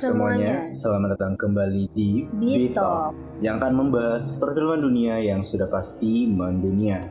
Semuanya, 0.00 0.64
selamat 0.64 1.12
datang 1.12 1.36
kembali 1.36 1.92
di 1.92 2.24
Talk 2.72 3.12
yang 3.44 3.60
akan 3.60 3.84
membahas 3.84 4.40
perfilman 4.40 4.80
dunia 4.80 5.20
yang 5.20 5.44
sudah 5.44 5.68
pasti 5.68 6.24
mendunia. 6.24 7.04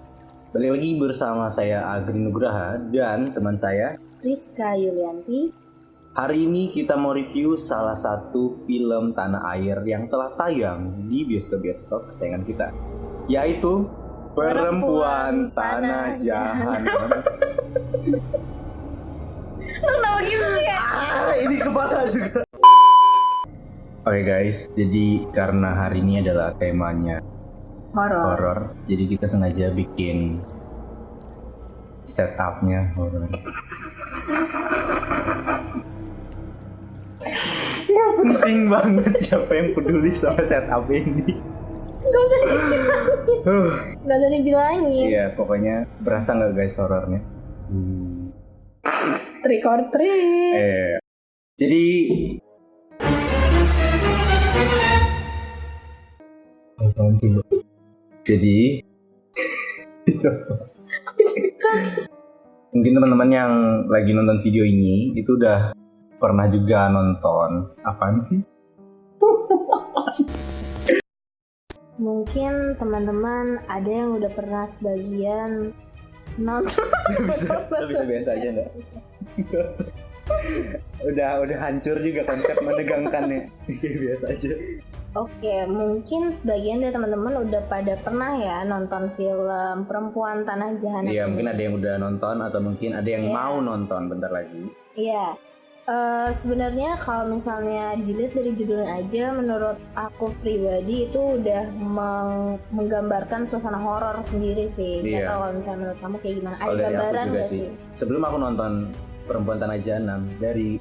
Balik 0.50 0.74
lagi 0.74 0.98
bersama 0.98 1.54
saya 1.54 1.86
Agri 1.86 2.18
Nugraha 2.18 2.82
dan 2.90 3.30
teman 3.30 3.54
saya. 3.54 3.94
Rizka 4.26 4.74
Yulianti. 4.74 5.54
Hari 6.18 6.50
ini 6.50 6.74
kita 6.74 6.98
mau 6.98 7.14
review 7.14 7.54
salah 7.62 7.94
satu 7.94 8.66
film 8.66 9.14
tanah 9.14 9.54
air 9.54 9.78
yang 9.86 10.10
telah 10.10 10.34
tayang 10.34 11.06
di 11.06 11.30
bioskop-bioskop 11.30 12.10
kesayangan 12.10 12.42
kita, 12.42 12.68
yaitu 13.30 13.86
Perempuan, 14.34 15.54
Tanah 15.54 16.18
Jahanam. 16.26 17.10
Lo 19.78 19.94
kenapa 19.94 20.20
gitu 20.26 20.48
sih 20.58 20.66
ya? 20.66 20.82
Ah, 20.82 21.34
ini 21.38 21.56
kepala 21.62 22.10
juga. 22.10 22.49
Oke 24.10 24.26
guys, 24.26 24.66
jadi 24.74 25.22
karena 25.30 25.86
hari 25.86 26.02
ini 26.02 26.26
adalah 26.26 26.58
temanya 26.58 27.22
Horor. 27.94 28.26
horor, 28.26 28.60
jadi 28.90 29.06
kita 29.06 29.30
sengaja 29.30 29.70
bikin 29.70 30.42
setupnya 32.10 32.90
horor. 32.98 33.30
Ya, 37.86 38.06
penting 38.18 38.66
banget 38.66 39.14
siapa 39.22 39.52
yang 39.54 39.78
peduli 39.78 40.10
sama 40.18 40.42
setup 40.42 40.90
ini. 40.90 41.30
Gak 42.02 42.22
usah 42.26 42.40
dibilangin. 42.50 43.38
Gak 44.10 44.18
usah 44.18 44.32
dibilangin. 44.34 45.06
Iya, 45.06 45.26
pokoknya 45.38 45.86
berasa 46.02 46.34
nggak 46.34 46.58
guys 46.58 46.82
horornya? 46.82 47.22
Hmm. 47.70 48.34
Trick 49.46 49.62
or 49.70 49.86
treat. 49.94 50.58
Eh, 50.58 50.98
jadi 51.62 51.86
Mbak? 57.00 57.48
Jadi 58.28 58.84
mungkin 62.76 62.92
teman-teman 62.92 63.30
yang 63.32 63.52
lagi 63.88 64.12
nonton 64.12 64.44
video 64.44 64.68
ini 64.68 65.16
itu 65.16 65.40
udah 65.40 65.72
pernah 66.20 66.52
juga 66.52 66.92
nonton 66.92 67.72
apaan 67.88 68.20
sih? 68.20 68.44
Mungkin 72.00 72.76
teman-teman 72.76 73.64
ada 73.72 73.88
yang 73.88 74.20
udah 74.20 74.32
pernah 74.36 74.68
sebagian 74.68 75.72
nonton. 76.36 76.84
bisa, 77.32 77.48
bisa 77.88 78.04
biasa 78.04 78.30
aja 78.36 78.48
enggak? 78.52 78.70
udah 81.10 81.32
udah 81.48 81.58
hancur 81.64 81.96
juga 82.04 82.28
konsep 82.28 82.60
menegangkannya. 82.60 83.48
Iya, 83.72 83.92
biasa 84.04 84.26
aja. 84.36 84.52
Oke, 85.20 85.68
mungkin 85.68 86.32
sebagian 86.32 86.80
dari 86.80 86.96
teman-teman 86.96 87.44
udah 87.44 87.60
pada 87.68 88.00
pernah 88.00 88.40
ya 88.40 88.64
nonton 88.64 89.12
film 89.20 89.84
Perempuan 89.84 90.48
Tanah 90.48 90.80
Jahanam. 90.80 91.12
Iya, 91.12 91.28
mungkin 91.28 91.48
ada 91.52 91.60
yang 91.60 91.76
udah 91.76 91.94
nonton 92.00 92.36
atau 92.40 92.60
mungkin 92.64 92.96
ada 92.96 93.10
yang 93.10 93.28
Iya. 93.28 93.36
mau 93.36 93.60
nonton 93.60 94.08
bentar 94.08 94.32
lagi. 94.32 94.72
Iya. 94.96 95.36
Eh, 95.90 96.30
sebenarnya 96.32 97.02
kalau 97.02 97.34
misalnya 97.34 97.98
dilihat 97.98 98.32
dari 98.32 98.54
judulnya 98.54 99.02
aja, 99.02 99.34
menurut 99.34 99.76
aku 99.92 100.32
pribadi 100.40 101.10
itu 101.10 101.18
udah 101.18 101.66
meng- 101.76 102.62
menggambarkan 102.70 103.44
suasana 103.44 103.82
horor 103.82 104.22
sendiri 104.24 104.70
sih. 104.70 105.04
Iya. 105.04 105.28
tahu 105.28 105.40
kalau 105.42 105.54
misalnya 105.58 105.80
menurut 105.84 106.00
kamu 106.00 106.16
kayak 106.22 106.36
gimana? 106.40 106.56
Ada 106.62 106.84
gambaran 106.94 107.26
nggak 107.34 107.44
sih. 107.44 107.60
sih? 107.68 107.98
Sebelum 107.98 108.22
aku 108.24 108.38
nonton 108.38 108.72
Perempuan 109.28 109.58
Tanah 109.60 109.78
Jahanam 109.82 110.22
dari 110.40 110.80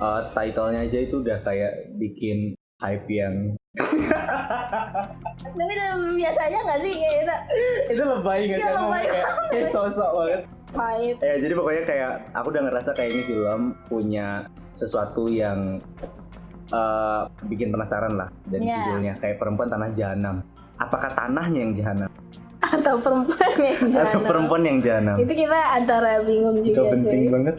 uh, 0.00 0.32
title-nya 0.32 0.88
aja 0.88 0.98
itu 0.98 1.20
udah 1.20 1.38
kayak 1.40 1.72
bikin 1.96 2.56
hype 2.80 3.06
yang 3.06 3.34
Tapi 5.40 5.62
udah 5.62 5.88
biasa 6.10 6.40
aja 6.42 6.58
nggak 6.58 6.80
sih 6.80 6.92
kayak 6.92 7.14
gitu? 7.16 7.34
itu 7.88 8.02
lebay 8.02 8.40
Iya, 8.42 8.56
sih 8.56 8.64
ngomong 8.66 8.90
lebay 8.90 9.04
kayak, 9.06 9.28
kayak 9.48 9.68
sosok 9.70 10.10
banget. 10.12 10.42
Hype. 10.70 11.18
Ya 11.18 11.34
jadi 11.36 11.52
pokoknya 11.52 11.82
kayak 11.84 12.10
aku 12.32 12.46
udah 12.48 12.62
ngerasa 12.64 12.90
kayak 12.92 13.10
ini 13.10 13.22
film 13.24 13.60
punya 13.84 14.28
sesuatu 14.72 15.26
yang 15.26 15.78
uh, 16.68 17.22
bikin 17.44 17.68
penasaran 17.68 18.14
lah 18.14 18.28
dari 18.44 18.64
Iya. 18.64 18.76
judulnya 18.80 19.14
kayak 19.18 19.36
Perempuan 19.36 19.68
Tanah 19.68 19.90
Jahanam. 19.92 20.36
Apakah 20.76 21.10
tanahnya 21.10 21.60
yang 21.60 21.74
jahanam 21.74 22.08
Atau 22.62 22.96
perempuan 22.98 23.52
yang 23.58 23.76
atau 23.76 23.90
jahanam. 23.92 24.22
perempuan 24.24 24.62
yang 24.62 24.78
jahanam? 24.80 25.16
Itu 25.18 25.32
kita 25.34 25.58
antara 25.74 26.22
bingung 26.22 26.56
Itu 26.58 26.72
juga 26.72 26.82
penting 26.92 27.20
sih. 27.20 27.30
banget. 27.30 27.54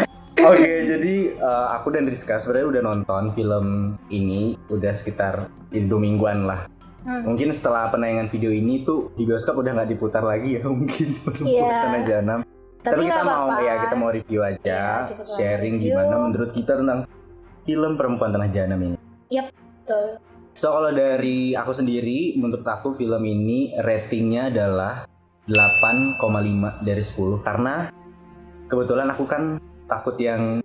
Oke, 0.40 0.72
jadi 0.86 1.14
uh, 1.36 1.66
aku 1.74 1.90
dan 1.90 2.04
Rizka 2.04 2.38
sebenarnya 2.38 2.68
udah 2.68 2.82
nonton 2.82 3.22
film 3.32 3.66
ini 4.08 4.56
udah 4.66 4.92
sekitar 4.92 5.34
ya, 5.68 5.82
dua 5.84 6.00
mingguan 6.00 6.46
lah. 6.46 6.64
Hmm. 7.00 7.24
Mungkin 7.24 7.48
setelah 7.50 7.88
penayangan 7.88 8.28
video 8.28 8.48
ini 8.48 8.80
tuh 8.80 9.12
di 9.14 9.24
bioskop 9.24 9.56
udah 9.56 9.72
nggak 9.72 9.90
diputar 9.90 10.20
lagi 10.20 10.56
ya 10.56 10.64
mungkin 10.72 11.06
perempuan 11.18 11.48
Iya. 11.48 11.76
tanah 11.82 12.02
jahanam. 12.04 12.38
Tapi, 12.80 12.92
Tapi, 12.96 13.02
kita 13.04 13.20
nggak 13.20 13.28
mau 13.28 13.44
apa-apa. 13.44 13.60
ya 13.60 13.74
kita 13.76 13.94
mau 13.94 14.10
review 14.10 14.40
aja, 14.40 14.80
kita 15.04 15.20
mau 15.20 15.28
sharing 15.28 15.74
review. 15.76 15.92
gimana 15.92 16.14
menurut 16.18 16.50
kita 16.52 16.72
tentang 16.76 16.98
film 17.62 17.92
perempuan 17.94 18.30
tanah 18.30 18.48
jahanam 18.48 18.80
ini. 18.80 18.96
Betul. 19.28 20.04
So 20.56 20.72
kalau 20.72 20.90
dari 20.90 21.52
aku 21.52 21.72
sendiri, 21.72 22.36
menurut 22.36 22.64
aku 22.64 22.92
film 22.92 23.20
ini 23.22 23.72
ratingnya 23.76 24.48
adalah 24.48 25.04
8,5 25.46 26.20
dari 26.80 27.00
10 27.00 27.40
karena 27.40 27.74
kebetulan 28.66 29.08
aku 29.08 29.24
kan 29.24 29.42
takut 29.90 30.14
yang 30.16 30.62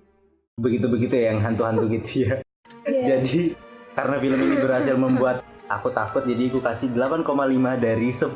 begitu-begitu 0.56 1.18
ya, 1.18 1.34
yang 1.34 1.41
hantu-hantu 1.41 1.90
gitu 1.91 2.12
ya. 2.24 2.36
Iya. 2.86 3.18
Jadi 3.18 3.58
karena 3.91 4.22
film 4.22 4.40
ini 4.40 4.62
berhasil 4.62 4.94
membuat 4.94 5.41
aku 5.66 5.90
takut, 5.90 6.22
jadi 6.22 6.53
aku 6.53 6.62
kasih 6.62 6.94
8,5 6.94 7.25
dari 7.75 8.14
10. 8.14 8.30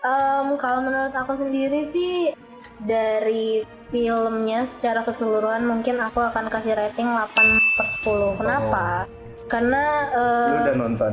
Em, 0.00 0.46
kalau 0.56 0.80
menurut 0.80 1.12
aku 1.12 1.36
sendiri 1.36 1.84
sih 1.86 2.32
dari 2.80 3.60
filmnya 3.88 4.64
secara 4.64 5.04
keseluruhan 5.04 5.68
mungkin 5.68 6.00
aku 6.00 6.24
akan 6.24 6.48
kasih 6.48 6.72
rating 6.72 7.12
8 7.12 7.28
per 7.76 7.86
10. 8.00 8.40
Kenapa? 8.40 9.04
Karena 9.46 9.84
eh, 10.08 10.48
Lu 10.48 10.56
udah 10.64 10.76
nonton? 10.80 11.12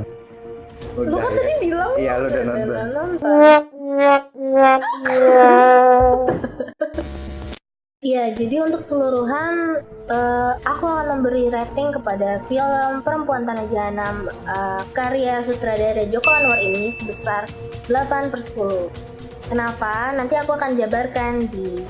lu 0.94 1.16
kan 1.16 1.28
ya? 1.28 1.36
tadi 1.36 1.54
bilang 1.60 1.92
Iya, 2.00 2.14
lu 2.16 2.26
udah 2.28 2.42
udah 2.42 2.54
nonton. 2.56 2.88
nonton. 2.94 3.60
Jadi 8.32 8.56
untuk 8.64 8.80
keseluruhan 8.80 9.84
eh, 10.08 10.54
aku 10.64 10.86
akan 10.88 11.20
memberi 11.20 11.52
rating 11.52 11.92
kepada 11.92 12.40
film 12.48 13.04
Perempuan 13.04 13.44
Tanah 13.44 13.68
Jahanam 13.68 14.32
eh, 14.32 14.82
karya 14.96 15.44
sutradara 15.44 16.08
Joko 16.08 16.32
Anwar 16.32 16.64
ini 16.64 16.96
sebesar 17.04 17.52
8 17.92 18.32
per 18.32 18.40
10. 18.40 19.52
Kenapa? 19.52 20.16
Nanti 20.16 20.40
aku 20.40 20.56
akan 20.56 20.80
jabarkan 20.80 21.52
di 21.52 21.84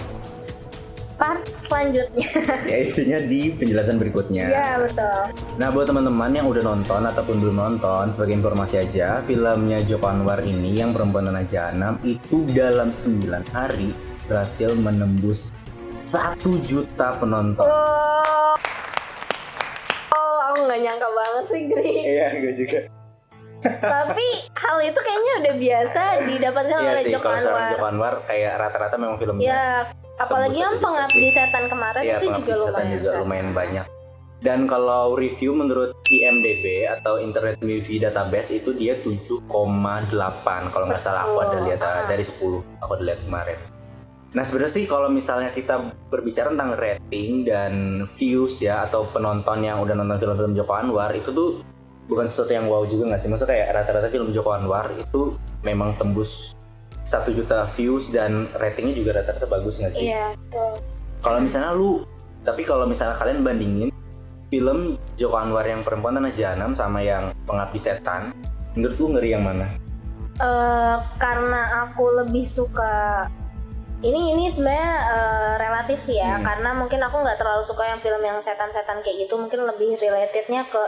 part 1.14 1.46
selanjutnya. 1.53 2.26
Ya 2.72 2.78
intinya 2.82 3.20
di 3.22 3.53
penjelasan 3.53 4.02
berikutnya. 4.02 4.50
Iya, 4.50 4.70
betul. 4.82 5.22
Nah 5.62 5.68
buat 5.70 5.86
teman-teman 5.86 6.34
yang 6.34 6.50
udah 6.50 6.64
nonton 6.66 7.02
ataupun 7.14 7.36
belum 7.38 7.58
nonton, 7.62 8.09
sebagai 8.09 8.41
informasi 8.41 8.82
aja, 8.82 9.22
filmnya 9.29 9.78
Joko 9.86 10.09
Anwar 10.09 10.41
ini 10.41 10.82
yang 10.82 10.97
Perempuan 10.97 11.29
Tanah 11.29 11.46
Jahanam 11.46 12.02
itu 12.02 12.41
dalam 12.50 12.90
9 12.90 13.29
hari 13.53 13.94
berhasil 14.26 14.74
menembus 14.74 15.53
1 16.03 16.67
juta 16.67 17.16
penonton. 17.16 17.64
Oh, 17.64 18.53
oh 20.11 20.38
aku 20.52 20.67
nggak 20.67 20.79
nyangka 20.84 21.08
banget 21.08 21.46
sih, 21.47 21.61
Gri. 21.72 21.94
Iya, 22.03 22.28
gue 22.44 22.53
juga. 22.59 22.79
Tapi 23.64 24.28
hal 24.52 24.78
itu 24.84 25.00
kayaknya 25.00 25.34
udah 25.40 25.53
biasa 25.55 26.02
didapatkan 26.28 26.79
Iya 26.84 26.91
oleh 26.91 27.03
sih, 27.08 27.14
Joko 27.16 27.29
Anwar. 27.32 27.72
Joko 27.72 27.85
Anwar 27.88 28.14
kayak 28.28 28.53
rata-rata 28.59 28.96
memang 29.00 29.16
filmnya. 29.16 29.47
Ya, 29.47 29.64
apalagi 30.20 30.59
yang 30.59 30.76
satu 30.76 30.84
pengabdi 30.84 31.28
setan 31.32 31.66
kemarin 31.72 32.03
Iya, 32.03 32.17
itu 32.20 32.28
juga 32.28 32.35
pengabdi 32.35 32.52
setan 32.52 32.67
lumayan. 32.67 32.91
juga 33.00 33.09
kan. 33.09 33.20
lumayan 33.23 33.50
banyak. 33.55 33.85
Dan 34.44 34.59
kalau 34.67 35.16
review 35.16 35.55
menurut 35.55 35.96
IMDb 36.11 36.84
atau 36.84 37.16
Internet 37.16 37.64
Movie 37.64 38.03
Database 38.03 38.59
itu 38.59 38.76
dia 38.76 39.00
7,8 39.00 39.47
kalau 40.67 40.85
nggak 40.91 41.00
salah 41.00 41.32
aku 41.32 41.40
ada 41.47 41.64
10, 41.64 41.67
lihat 41.72 41.79
ah. 41.79 42.03
dari 42.11 42.28
10 42.28 42.84
aku 42.84 42.91
ada 43.00 43.03
lihat 43.08 43.23
kemarin. 43.23 43.59
Nah 44.34 44.41
sebenarnya 44.41 44.74
sih 44.82 44.85
kalau 44.90 45.14
misalnya 45.14 45.53
kita 45.53 45.94
berbicara 46.09 46.50
tentang 46.50 46.74
rating 46.74 47.46
dan 47.46 47.74
views 48.18 48.66
ya 48.66 48.90
atau 48.90 49.06
penonton 49.14 49.62
yang 49.62 49.78
udah 49.85 49.94
nonton 49.94 50.18
film-film 50.18 50.58
Joko 50.58 50.74
Anwar 50.74 51.14
itu 51.14 51.30
tuh 51.30 51.62
bukan 52.09 52.26
sesuatu 52.26 52.52
yang 52.52 52.66
wow 52.66 52.82
juga 52.90 53.14
nggak 53.14 53.22
sih? 53.22 53.30
Maksudnya 53.30 53.53
kayak 53.53 53.68
rata-rata 53.78 54.09
film 54.09 54.34
Joko 54.34 54.50
Anwar 54.58 54.90
itu 54.97 55.38
memang 55.62 55.94
tembus 56.02 56.58
satu 57.06 57.30
juta 57.30 57.70
views 57.78 58.09
dan 58.09 58.50
ratingnya 58.58 58.97
juga 58.97 59.22
rata-rata 59.22 59.46
bagus 59.46 59.78
nggak 59.80 59.94
sih? 59.94 60.09
Iya, 60.09 60.34
betul. 60.34 60.72
Kalau 61.24 61.40
misalnya 61.40 61.72
lu, 61.78 61.91
tapi 62.41 62.62
kalau 62.66 62.90
misalnya 62.90 63.16
kalian 63.22 63.46
bandingin 63.46 63.90
film 64.50 64.97
Joko 65.14 65.38
Anwar 65.38 65.70
yang 65.70 65.86
Perempuan 65.86 66.18
Tanah 66.18 66.34
Jahanam 66.34 66.74
sama 66.74 67.06
yang 67.06 67.38
Pengabdi 67.46 67.79
Setan, 67.79 68.34
menurut 68.74 68.97
lu 68.97 69.06
ngeri 69.14 69.29
yang 69.36 69.46
mana? 69.46 69.68
Eh, 70.41 70.97
karena 71.22 71.86
aku 71.86 72.26
lebih 72.26 72.50
suka 72.50 73.29
ini 74.03 74.35
ini 74.35 74.46
sebenarnya 74.47 74.91
eh, 75.09 75.53
relatif 75.58 75.97
sih 76.02 76.17
ya 76.17 76.35
Hmm. 76.35 76.44
karena 76.44 76.70
mungkin 76.73 77.00
aku 77.00 77.16
nggak 77.17 77.40
terlalu 77.40 77.64
suka 77.64 77.84
yang 77.85 78.00
film 78.00 78.20
yang 78.20 78.38
setan-setan 78.38 79.00
kayak 79.00 79.26
gitu 79.26 79.40
mungkin 79.40 79.64
lebih 79.64 79.96
relatednya 79.97 80.67
ke 80.67 80.82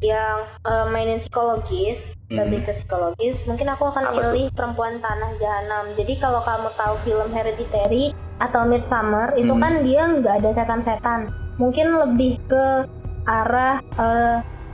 yang 0.00 0.44
eh, 0.44 0.86
mainin 0.86 1.18
psikologis 1.18 2.14
Hmm. 2.28 2.38
lebih 2.38 2.62
ke 2.62 2.72
psikologis 2.72 3.48
mungkin 3.48 3.66
aku 3.68 3.88
akan 3.88 4.04
Apa 4.04 4.12
tuh? 4.12 4.20
milih 4.30 4.46
perempuan 4.52 5.00
tanah 5.00 5.32
jahanam 5.36 5.84
jadi 5.96 6.12
kalau 6.20 6.40
kamu 6.40 6.68
tahu 6.72 6.94
film 7.02 7.28
Hereditary 7.28 8.04
atau 8.38 8.62
Midsummer 8.62 9.32
itu 9.34 9.50
Hmm. 9.50 9.58
kan 9.58 9.72
dia 9.82 10.02
nggak 10.06 10.34
ada 10.38 10.50
setan-setan 10.52 11.20
mungkin 11.56 11.96
lebih 11.96 12.38
ke 12.44 12.64
arah 13.24 13.80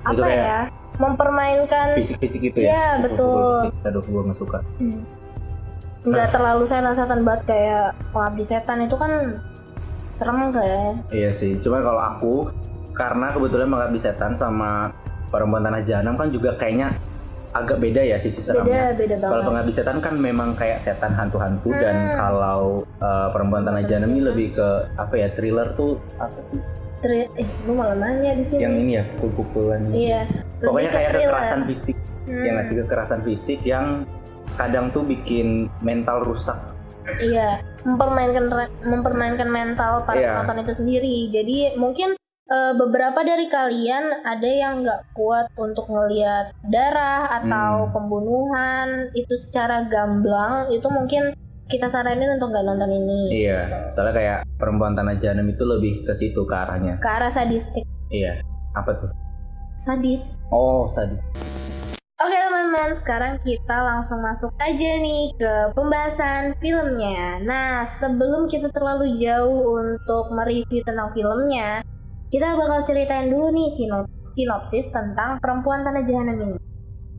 Itu 0.05 0.20
apa 0.20 0.20
kayak 0.20 0.44
ya 0.44 0.61
mempermainkan 0.94 1.87
Fisik-fisik 1.96 2.41
gitu 2.44 2.58
ya. 2.61 3.00
Pukul-pukul 3.00 3.02
betul. 3.02 3.55
Fisik. 3.56 3.73
Aduh, 3.82 4.02
gue 4.05 4.20
gak 4.25 4.38
suka. 4.38 4.58
Hmm. 4.79 5.02
Nggak 6.05 6.29
terlalu 6.31 6.62
setan-setan 6.62 7.21
banget 7.23 7.43
kayak 7.47 7.85
pengabdi 8.12 8.45
setan 8.45 8.79
itu 8.81 8.93
kan 8.95 9.41
serem 10.12 10.39
kayaknya 10.49 10.93
Iya 11.11 11.31
sih. 11.31 11.56
Cuma 11.59 11.81
kalau 11.81 11.99
aku 11.99 12.33
karena 12.93 13.33
kebetulan 13.33 13.67
mengabdi 13.67 13.99
setan 13.99 14.33
sama 14.33 14.93
perempuan 15.27 15.65
tanah 15.65 15.83
jahanam 15.83 16.15
kan 16.15 16.29
juga 16.29 16.55
kayaknya 16.55 16.95
agak 17.51 17.79
beda 17.79 18.03
ya 18.05 18.15
sisi 18.15 18.39
seramnya. 18.39 18.95
beda 18.95 18.99
beda 18.99 19.15
Kalau 19.17 19.31
banget 19.33 19.47
pengabdi 19.49 19.73
setan 19.73 19.99
kan 19.99 20.15
memang 20.15 20.49
kayak 20.53 20.79
setan 20.79 21.11
hantu-hantu 21.11 21.71
Hmm. 21.71 21.81
dan 21.81 21.97
kalau 22.12 22.61
uh, 22.99 23.29
perempuan 23.31 23.62
tanah 23.62 23.83
jahanam 23.83 24.11
ini 24.11 24.23
lebih 24.25 24.47
ke 24.53 24.69
apa 24.93 25.15
ya 25.15 25.29
thriller 25.33 25.73
tuh 25.73 25.99
apa 26.17 26.39
sih? 26.39 26.59
Tri- 26.99 27.31
eh 27.33 27.49
lu 27.62 27.75
malah 27.75 27.95
nanya 27.95 28.33
di 28.33 28.43
sini 28.43 28.61
Yang 28.61 28.75
ini 28.77 28.93
ya 28.93 29.05
pukul-pukulan. 29.15 29.81
iya 29.89 30.21
Pokoknya 30.59 30.91
kayak 30.91 31.11
thriller. 31.11 31.27
kekerasan 31.27 31.61
fisik, 31.65 31.97
Hmm, 32.25 32.41
yang 32.41 32.55
ngasih 32.56 32.75
kekerasan 32.81 33.21
fisik 33.23 33.61
yang 33.62 33.87
kadang 34.55 34.91
tuh 34.91 35.02
bikin 35.02 35.67
mental 35.81 36.23
rusak. 36.23 36.56
iya 37.20 37.61
mempermainkan 37.85 38.49
mempermainkan 38.81 39.44
mental 39.46 40.02
para 40.02 40.17
Iya. 40.17 40.31
penonton 40.41 40.64
itu 40.64 40.73
sendiri 40.75 41.17
jadi 41.29 41.76
mungkin 41.76 42.17
eh, 42.44 42.73
beberapa 42.75 43.20
dari 43.20 43.44
kalian 43.46 44.20
ada 44.20 44.44
yang 44.46 44.81
nggak 44.81 45.12
kuat 45.12 45.52
untuk 45.55 45.85
ngelihat 45.87 46.52
darah 46.64 47.29
atau 47.35 47.85
Hmm. 47.85 47.93
pembunuhan 47.93 48.88
itu 49.12 49.32
secara 49.35 49.85
gamblang 49.85 50.69
itu 50.69 50.85
mungkin 50.87 51.37
kita 51.67 51.88
saranin 51.88 52.32
untuk 52.32 52.52
nggak 52.52 52.64
nonton 52.67 52.88
ini 52.91 53.20
Iya, 53.43 53.88
soalnya 53.88 54.12
kayak 54.14 54.38
perempuan 54.56 54.93
tanah 54.93 55.17
jahanam 55.17 55.44
itu 55.46 55.61
lebih 55.62 56.00
ke 56.00 56.12
situ 56.12 56.41
ke 56.43 56.55
arahnya. 56.55 56.96
ke 56.99 57.08
arah 57.11 57.29
sadistik 57.29 57.85
Iya. 58.08 58.41
Apa 58.73 58.93
tuh? 58.94 59.12
sadis 59.79 60.41
Oh, 60.49 60.85
sadis. 60.87 61.20
Teman-teman, 62.75 62.99
sekarang 62.99 63.35
kita 63.47 63.76
langsung 63.87 64.19
masuk 64.19 64.50
aja 64.59 64.91
nih 64.99 65.31
ke 65.38 65.71
pembahasan 65.79 66.59
filmnya. 66.59 67.38
Nah, 67.47 67.87
sebelum 67.87 68.50
kita 68.50 68.67
terlalu 68.75 69.15
jauh 69.15 69.79
untuk 69.79 70.35
mereview 70.35 70.82
tentang 70.82 71.15
filmnya, 71.15 71.87
kita 72.35 72.59
bakal 72.59 72.82
ceritain 72.82 73.31
dulu 73.31 73.55
nih 73.55 73.71
sino- 73.79 74.11
sinopsis 74.26 74.91
tentang 74.91 75.38
Perempuan 75.38 75.87
Tanah 75.87 76.03
Jahanam 76.03 76.35
ini. 76.35 76.59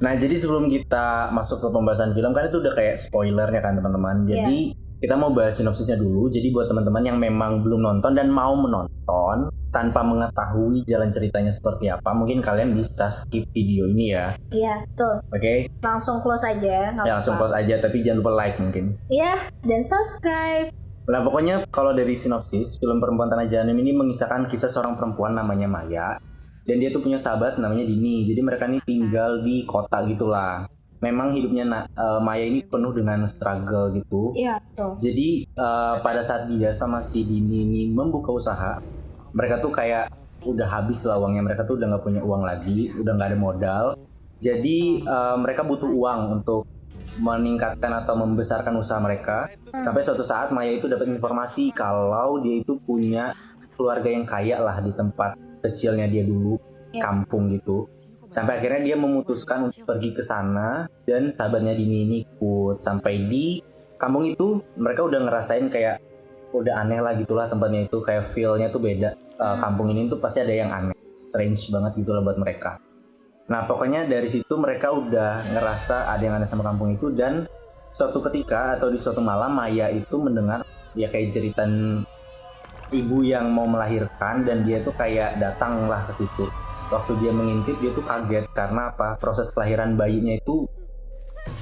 Nah, 0.03 0.19
jadi 0.19 0.35
sebelum 0.35 0.67
kita 0.67 1.31
masuk 1.31 1.63
ke 1.63 1.67
pembahasan 1.71 2.11
film 2.11 2.35
kan 2.35 2.51
itu 2.51 2.59
udah 2.59 2.73
kayak 2.75 2.99
spoilernya 2.99 3.63
kan 3.63 3.79
teman-teman. 3.79 4.27
Jadi 4.27 4.75
kita 5.05 5.21
mau 5.21 5.29
bahas 5.29 5.53
sinopsisnya 5.53 6.01
dulu. 6.01 6.25
Jadi 6.33 6.49
buat 6.49 6.65
teman-teman 6.65 7.05
yang 7.05 7.21
memang 7.21 7.61
belum 7.61 7.77
nonton 7.77 8.17
dan 8.17 8.33
mau 8.33 8.57
menonton 8.57 9.53
tanpa 9.69 10.01
mengetahui 10.01 10.81
jalan 10.89 11.13
ceritanya 11.13 11.53
seperti 11.53 11.93
apa, 11.93 12.09
mungkin 12.17 12.41
kalian 12.41 12.73
bisa 12.73 13.05
skip 13.13 13.45
video 13.53 13.85
ini 13.85 14.17
ya. 14.17 14.33
Iya, 14.49 14.81
betul. 14.89 15.21
Oke? 15.29 15.69
Langsung 15.85 16.25
close 16.25 16.49
aja. 16.49 16.89
Ya 16.97 17.13
langsung 17.21 17.37
pause 17.37 17.53
aja 17.53 17.77
tapi 17.77 18.01
jangan 18.01 18.25
lupa 18.25 18.31
like 18.33 18.57
mungkin. 18.57 18.97
Iya, 19.13 19.53
dan 19.61 19.85
subscribe. 19.85 20.73
Nah 21.05 21.21
pokoknya 21.21 21.69
kalau 21.69 21.93
dari 21.93 22.17
sinopsis 22.17 22.81
film 22.81 22.97
Perempuan 22.97 23.29
Tanah 23.29 23.45
Jahanam 23.45 23.77
ini 23.77 23.93
mengisahkan 23.93 24.49
kisah 24.49 24.73
seorang 24.73 24.97
perempuan 24.97 25.37
namanya 25.37 25.69
Maya 25.69 26.17
dan 26.65 26.81
dia 26.81 26.89
tuh 26.89 27.05
punya 27.05 27.21
sahabat 27.21 27.61
namanya 27.61 27.85
Dini. 27.85 28.25
Jadi 28.25 28.41
mereka 28.41 28.65
ini 28.65 28.81
tinggal 28.81 29.45
di 29.45 29.69
kota 29.69 30.01
gitulah. 30.09 30.65
Memang 31.03 31.35
hidupnya 31.35 31.63
na- 31.63 31.87
eh, 31.87 32.19
Maya 32.19 32.45
ini 32.45 32.63
penuh 32.63 32.91
dengan 32.91 33.27
struggle 33.27 33.91
gitu. 33.93 34.31
Iya, 34.33 34.57
betul. 34.59 34.91
Jadi 34.99 35.29
eh, 35.45 35.95
pada 35.99 36.21
saat 36.23 36.47
dia 36.47 36.71
sama 36.71 36.99
si 36.99 37.21
Dini 37.21 37.63
ini 37.63 37.81
membuka 37.87 38.31
usaha, 38.31 38.79
mereka 39.31 39.59
tuh 39.59 39.69
kayak 39.69 40.09
udah 40.45 40.67
habis 40.67 41.03
lah 41.03 41.17
uangnya. 41.17 41.43
Mereka 41.43 41.63
tuh 41.63 41.75
udah 41.77 41.87
nggak 41.93 42.03
punya 42.03 42.21
uang 42.23 42.43
lagi, 42.43 42.89
udah 42.91 43.11
nggak 43.13 43.29
ada 43.31 43.39
modal. 43.39 43.85
Jadi 44.39 45.01
eh, 45.01 45.35
mereka 45.37 45.61
butuh 45.61 45.89
uang 45.89 46.21
untuk 46.39 46.63
meningkatkan 47.15 47.91
atau 47.95 48.15
membesarkan 48.15 48.75
usaha 48.75 48.99
mereka. 48.99 49.47
Sampai 49.79 50.03
suatu 50.03 50.23
saat 50.23 50.51
Maya 50.51 50.75
itu 50.75 50.87
dapat 50.87 51.07
informasi 51.07 51.71
kalau 51.71 52.39
dia 52.39 52.59
itu 52.59 52.75
punya 52.79 53.31
keluarga 53.75 54.07
yang 54.07 54.23
kaya 54.23 54.59
lah 54.59 54.79
di 54.79 54.91
tempat 54.91 55.35
kecilnya 55.61 56.07
dia 56.07 56.23
dulu, 56.23 56.55
Ya. 56.91 57.03
kampung 57.03 57.51
gitu. 57.51 57.91
Sampai 58.35 58.59
akhirnya 58.59 58.83
dia 58.83 58.99
memutuskan 58.99 59.63
untuk 59.63 59.87
pergi 59.87 60.11
ke 60.11 60.19
sana 60.19 60.91
dan 61.07 61.31
sahabatnya 61.31 61.71
Dini 61.71 62.03
ini 62.03 62.17
ikut. 62.27 62.83
Sampai 62.83 63.31
di 63.31 63.63
kampung 63.95 64.27
itu 64.27 64.59
mereka 64.75 65.07
udah 65.07 65.23
ngerasain 65.23 65.71
kayak 65.71 66.03
udah 66.51 66.83
aneh 66.83 66.99
lah 66.99 67.15
gitulah 67.15 67.47
tempatnya 67.47 67.87
itu 67.87 68.03
kayak 68.03 68.27
feel-nya 68.35 68.67
tuh 68.67 68.83
beda. 68.83 69.15
Uh, 69.39 69.55
kampung 69.55 69.87
ini 69.95 70.11
tuh 70.11 70.19
pasti 70.19 70.43
ada 70.43 70.51
yang 70.51 70.67
aneh, 70.67 70.99
strange 71.15 71.71
banget 71.71 72.03
gitu 72.03 72.11
lah 72.11 72.27
buat 72.27 72.35
mereka. 72.35 72.75
Nah 73.47 73.63
pokoknya 73.71 74.03
dari 74.03 74.27
situ 74.27 74.51
mereka 74.59 74.91
udah 74.91 75.55
ngerasa 75.55 76.11
ada 76.11 76.19
yang 76.19 76.35
aneh 76.35 76.49
sama 76.49 76.67
kampung 76.67 76.91
itu 76.91 77.15
dan 77.15 77.47
suatu 77.95 78.19
ketika 78.19 78.75
atau 78.75 78.91
di 78.91 78.99
suatu 78.99 79.23
malam 79.23 79.55
Maya 79.55 79.87
itu 79.87 80.19
mendengar 80.19 80.67
ya 80.91 81.07
kayak 81.07 81.31
jeritan 81.31 82.03
ibu 82.91 83.23
yang 83.23 83.47
mau 83.47 83.63
melahirkan 83.63 84.43
dan 84.43 84.67
dia 84.67 84.83
tuh 84.83 84.91
kayak 84.91 85.39
datang 85.39 85.87
lah 85.87 86.03
ke 86.03 86.11
situ. 86.19 86.51
Waktu 86.93 87.11
dia 87.17 87.31
mengintip 87.33 87.75
dia 87.81 87.91
tuh 87.91 88.05
kaget 88.05 88.45
karena 88.53 88.93
apa 88.93 89.17
proses 89.17 89.49
kelahiran 89.49 89.97
bayinya 89.97 90.37
itu 90.37 90.69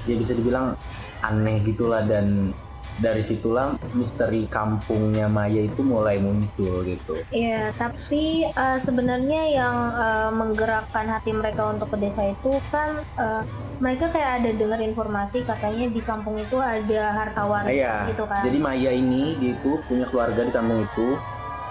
dia 0.04 0.16
bisa 0.16 0.32
dibilang 0.36 0.76
aneh 1.24 1.60
gitulah 1.64 2.04
dan 2.04 2.52
dari 2.94 3.22
situlah 3.26 3.74
misteri 3.98 4.46
kampungnya 4.46 5.26
Maya 5.26 5.66
itu 5.66 5.82
mulai 5.82 6.22
muncul 6.22 6.86
gitu. 6.86 7.18
Iya, 7.34 7.74
tapi 7.74 8.46
eh, 8.46 8.78
sebenarnya 8.78 9.42
yang 9.50 9.76
eh, 9.98 10.30
menggerakkan 10.30 11.10
hati 11.10 11.34
mereka 11.34 11.74
untuk 11.74 11.90
ke 11.90 11.98
desa 11.98 12.30
itu 12.30 12.54
kan 12.70 13.02
eh, 13.18 13.42
mereka 13.82 14.14
kayak 14.14 14.42
ada 14.42 14.50
dengar 14.54 14.78
informasi 14.78 15.42
katanya 15.42 15.90
di 15.90 16.00
kampung 16.06 16.38
itu 16.38 16.62
ada 16.62 17.02
harta 17.10 17.42
waris 17.42 17.74
iya. 17.74 18.06
gitu 18.14 18.24
kan. 18.30 18.46
Jadi 18.46 18.58
Maya 18.62 18.90
ini 18.94 19.34
dia 19.42 19.58
itu 19.58 19.70
punya 19.90 20.06
keluarga 20.06 20.46
di 20.46 20.52
kampung 20.54 20.86
itu. 20.86 21.18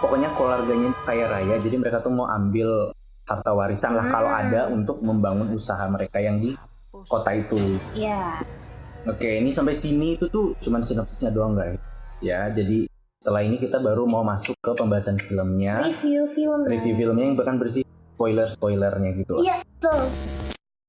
Pokoknya 0.03 0.35
keluarganya 0.35 0.91
kaya 1.07 1.31
raya. 1.31 1.55
Jadi 1.63 1.79
mereka 1.79 2.03
tuh 2.03 2.11
mau 2.11 2.27
ambil 2.27 2.91
harta 3.23 3.51
warisan 3.51 3.95
lah 3.95 4.05
kalau 4.07 4.29
Hmm. 4.29 4.41
ada 4.43 4.61
untuk 4.67 4.99
membangun 4.99 5.55
usaha 5.55 5.83
mereka 5.87 6.19
yang 6.19 6.39
di 6.39 6.55
kota 7.07 7.31
itu. 7.33 7.79
Iya. 7.95 8.43
Oke, 9.03 9.39
ini 9.39 9.51
sampai 9.51 9.75
sini 9.75 10.15
itu 10.15 10.31
tuh 10.31 10.55
cuman 10.63 10.79
sinopsisnya 10.79 11.31
doang 11.31 11.55
guys. 11.55 11.83
Ya, 12.23 12.47
jadi 12.47 12.87
setelah 13.19 13.43
ini 13.43 13.59
kita 13.59 13.79
baru 13.79 14.07
mau 14.07 14.23
masuk 14.23 14.55
ke 14.59 14.71
pembahasan 14.75 15.19
filmnya. 15.19 15.83
Review 15.83 16.23
film. 16.31 16.63
Review 16.63 16.95
filmnya 16.95 17.25
yang 17.27 17.35
bahkan 17.35 17.59
bersih 17.59 17.83
spoiler-spoilernya 18.15 19.09
gitu. 19.19 19.43
Iya, 19.43 19.59
betul. 19.59 20.07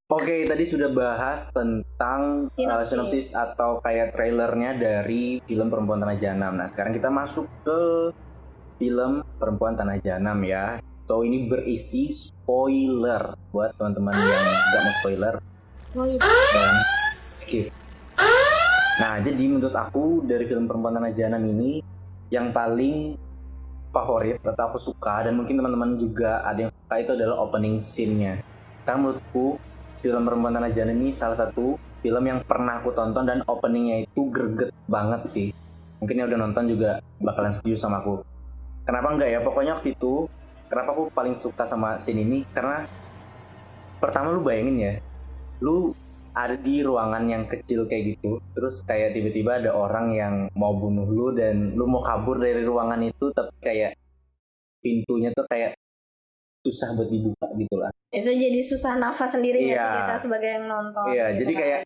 Oke, 0.05 0.45
tadi 0.45 0.63
sudah 0.63 0.93
bahas 0.93 1.49
tentang 1.49 2.47
uh, 2.47 2.85
Sinopsis. 2.85 2.87
sinopsis 2.93 3.27
atau 3.33 3.81
kayak 3.81 4.13
trailernya 4.13 4.77
dari 4.77 5.41
film 5.41 5.67
Perempuan 5.67 5.97
Tanah 5.97 6.15
Jahanam. 6.15 6.53
Nah, 6.61 6.67
sekarang 6.69 6.93
kita 6.93 7.09
masuk 7.09 7.49
ke 7.65 7.79
film 8.77 9.25
Perempuan 9.41 9.73
Tanah 9.73 9.97
Jahanam 9.97 10.39
ya. 10.45 10.77
So, 11.05 11.21
ini 11.21 11.45
berisi 11.45 12.09
spoiler 12.09 13.37
buat 13.53 13.77
teman-teman 13.77 14.17
yang 14.17 14.45
gak 14.73 14.81
mau 14.81 14.93
spoiler 14.97 15.35
dan 15.93 16.75
skip. 17.29 17.69
Nah, 18.97 19.21
jadi 19.21 19.43
menurut 19.45 19.75
aku 19.77 20.25
dari 20.25 20.49
film 20.49 20.65
Perempuan 20.65 20.97
Tanah 20.97 21.13
Jahanam 21.13 21.45
ini 21.45 21.85
yang 22.33 22.49
paling 22.49 23.21
favorit 23.93 24.41
atau 24.41 24.73
aku 24.73 24.81
suka 24.81 25.29
dan 25.29 25.37
mungkin 25.37 25.61
teman-teman 25.61 25.93
juga 26.01 26.41
ada 26.41 26.67
yang 26.67 26.71
suka 26.73 26.95
itu 26.97 27.11
adalah 27.13 27.37
opening 27.37 27.77
scene-nya. 27.77 28.41
Karena 28.81 28.97
menurutku 29.05 29.61
film 30.01 30.25
Perempuan 30.25 30.57
Tanah 30.57 30.71
Jahanam 30.73 30.97
ini 31.05 31.13
salah 31.13 31.37
satu 31.37 31.77
film 32.01 32.23
yang 32.25 32.41
pernah 32.41 32.81
aku 32.81 32.89
tonton 32.97 33.29
dan 33.29 33.45
openingnya 33.45 34.09
itu 34.09 34.25
greget 34.33 34.73
banget 34.89 35.21
sih. 35.29 35.47
Mungkin 36.01 36.17
yang 36.17 36.33
udah 36.33 36.39
nonton 36.49 36.65
juga 36.65 36.97
bakalan 37.21 37.53
setuju 37.53 37.77
sama 37.77 38.01
aku. 38.01 38.25
Kenapa 38.89 39.13
enggak 39.13 39.29
ya? 39.29 39.39
Pokoknya 39.45 39.77
waktu 39.77 39.93
itu 39.93 40.25
kenapa 40.65 40.89
aku 40.91 41.03
paling 41.09 41.33
suka 41.33 41.63
sama 41.63 41.95
scene 41.95 42.21
ini 42.21 42.43
karena 42.49 42.81
pertama 43.95 44.29
lu 44.29 44.41
bayangin 44.41 44.77
ya, 44.77 44.93
lu 45.59 45.89
ada 46.31 46.51
di 46.53 46.83
ruangan 46.83 47.23
yang 47.25 47.43
kecil 47.47 47.87
kayak 47.87 48.19
gitu 48.19 48.43
terus 48.51 48.83
kayak 48.83 49.15
tiba-tiba 49.15 49.55
ada 49.55 49.71
orang 49.71 50.11
yang 50.11 50.33
mau 50.51 50.75
bunuh 50.75 51.07
lu 51.07 51.31
dan 51.31 51.71
lu 51.73 51.87
mau 51.87 52.03
kabur 52.03 52.35
dari 52.37 52.59
ruangan 52.61 52.99
itu 53.01 53.31
tapi 53.31 53.55
kayak 53.63 53.95
pintunya 54.83 55.31
tuh 55.31 55.47
kayak 55.47 55.79
susah 56.61 56.91
buat 56.93 57.07
dibuka 57.07 57.47
gitu 57.55 57.75
lah 57.79 57.87
Itu 58.11 58.27
jadi 58.27 58.59
susah 58.59 58.99
nafas 58.99 59.31
sendiri 59.31 59.63
sih 59.63 59.71
Iya. 59.71 59.85
kita 60.01 60.15
sebagai 60.19 60.49
yang 60.49 60.65
nonton. 60.67 61.07
iya 61.09 61.25
gitu 61.31 61.39
jadi 61.39 61.53
kan. 61.53 61.61
kayak 61.63 61.81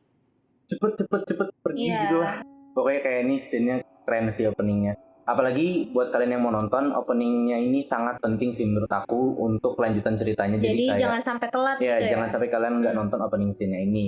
cepet 0.65 0.91
cepet 0.97 1.21
cepet 1.29 1.47
pergi 1.61 1.81
Iya. 1.85 1.99
gitu 2.01 2.15
lah 2.17 2.33
pokoknya 2.73 2.99
kayak 3.05 3.19
ini 3.27 3.35
scene-nya 3.37 3.75
keren 4.01 4.27
sih 4.29 4.45
openingnya 4.49 4.93
apalagi 5.29 5.93
buat 5.93 6.09
kalian 6.09 6.37
yang 6.37 6.43
mau 6.43 6.53
nonton 6.53 6.89
openingnya 6.97 7.61
ini 7.61 7.85
sangat 7.85 8.17
penting 8.17 8.49
sih 8.49 8.65
menurut 8.65 8.89
aku 8.89 9.37
untuk 9.37 9.77
kelanjutan 9.77 10.17
ceritanya. 10.17 10.57
Jadi, 10.57 10.65
Jadi 10.65 10.83
kayak 10.89 11.01
jangan 11.05 11.21
sampai 11.21 11.47
telat 11.53 11.77
ya 11.77 11.95
gitu 12.01 12.09
jangan 12.17 12.27
sampai 12.33 12.49
kalian 12.49 12.73
nggak 12.81 12.95
nonton 12.97 13.19
opening 13.21 13.51
scene-nya 13.53 13.81
ini. 13.85 14.05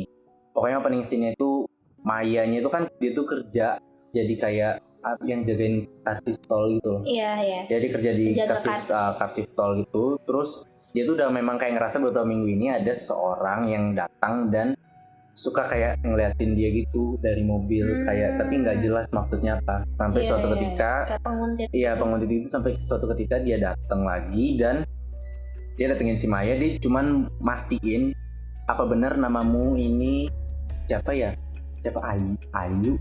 Pokoknya 0.51 0.77
opening 0.81 1.03
scene-nya 1.05 1.31
itu 1.37 1.69
Mayanya 2.01 2.65
itu 2.65 2.69
kan 2.73 2.89
dia 2.97 3.13
tuh 3.13 3.25
kerja 3.29 3.77
jadi 4.09 4.33
kayak 4.33 4.73
ah, 5.05 5.17
yang 5.21 5.45
jagain 5.45 5.85
kartis 6.01 6.37
stall 6.41 6.73
gitu 6.73 6.97
Iya, 7.05 7.31
iya. 7.45 7.61
jadi 7.69 7.87
kerja 7.93 8.11
di 8.17 8.25
kartis 8.33 8.89
kartis. 8.89 8.89
uh, 8.89 9.13
kartis 9.21 9.47
stall 9.53 9.71
gitu. 9.85 10.17
Terus 10.25 10.65
dia 10.91 11.05
tuh 11.05 11.15
udah 11.15 11.29
memang 11.29 11.61
kayak 11.61 11.77
ngerasa 11.77 12.01
beberapa 12.01 12.25
minggu 12.25 12.47
ini 12.57 12.67
ada 12.73 12.89
seseorang 12.91 13.69
yang 13.69 13.93
datang 13.93 14.49
dan 14.49 14.73
suka 15.33 15.63
kayak 15.65 15.95
ngeliatin 16.01 16.53
dia 16.53 16.69
gitu 16.69 17.15
dari 17.17 17.41
mobil 17.41 17.83
Hmm. 17.83 18.03
kayak 18.03 18.29
tapi 18.37 18.53
nggak 18.57 18.77
jelas 18.79 19.05
maksudnya 19.09 19.57
apa 19.57 19.87
sampai 19.95 20.19
Iya, 20.19 20.27
suatu 20.27 20.45
iya. 20.45 20.53
ketika 20.53 20.91
Kayak 21.05 21.23
penguntit. 21.23 21.67
iya 21.71 21.91
penguntit 21.95 22.29
itu 22.29 22.47
sampai 22.47 22.71
suatu 22.77 23.05
ketika 23.09 23.35
dia 23.39 23.57
datang 23.57 24.01
lagi 24.01 24.45
dan 24.55 24.83
dia 25.73 25.87
datengin 25.87 26.13
si 26.13 26.27
Maya 26.27 26.53
dia 26.53 26.75
cuman 26.77 27.05
mastiin 27.37 28.11
apa 28.65 28.83
benar 28.83 29.15
namamu 29.15 29.73
ini 29.73 30.27
siapa 30.85 31.11
ya 31.11 31.31
siapa 31.79 32.03
Ayu 32.05 32.35
Ayu 32.51 32.93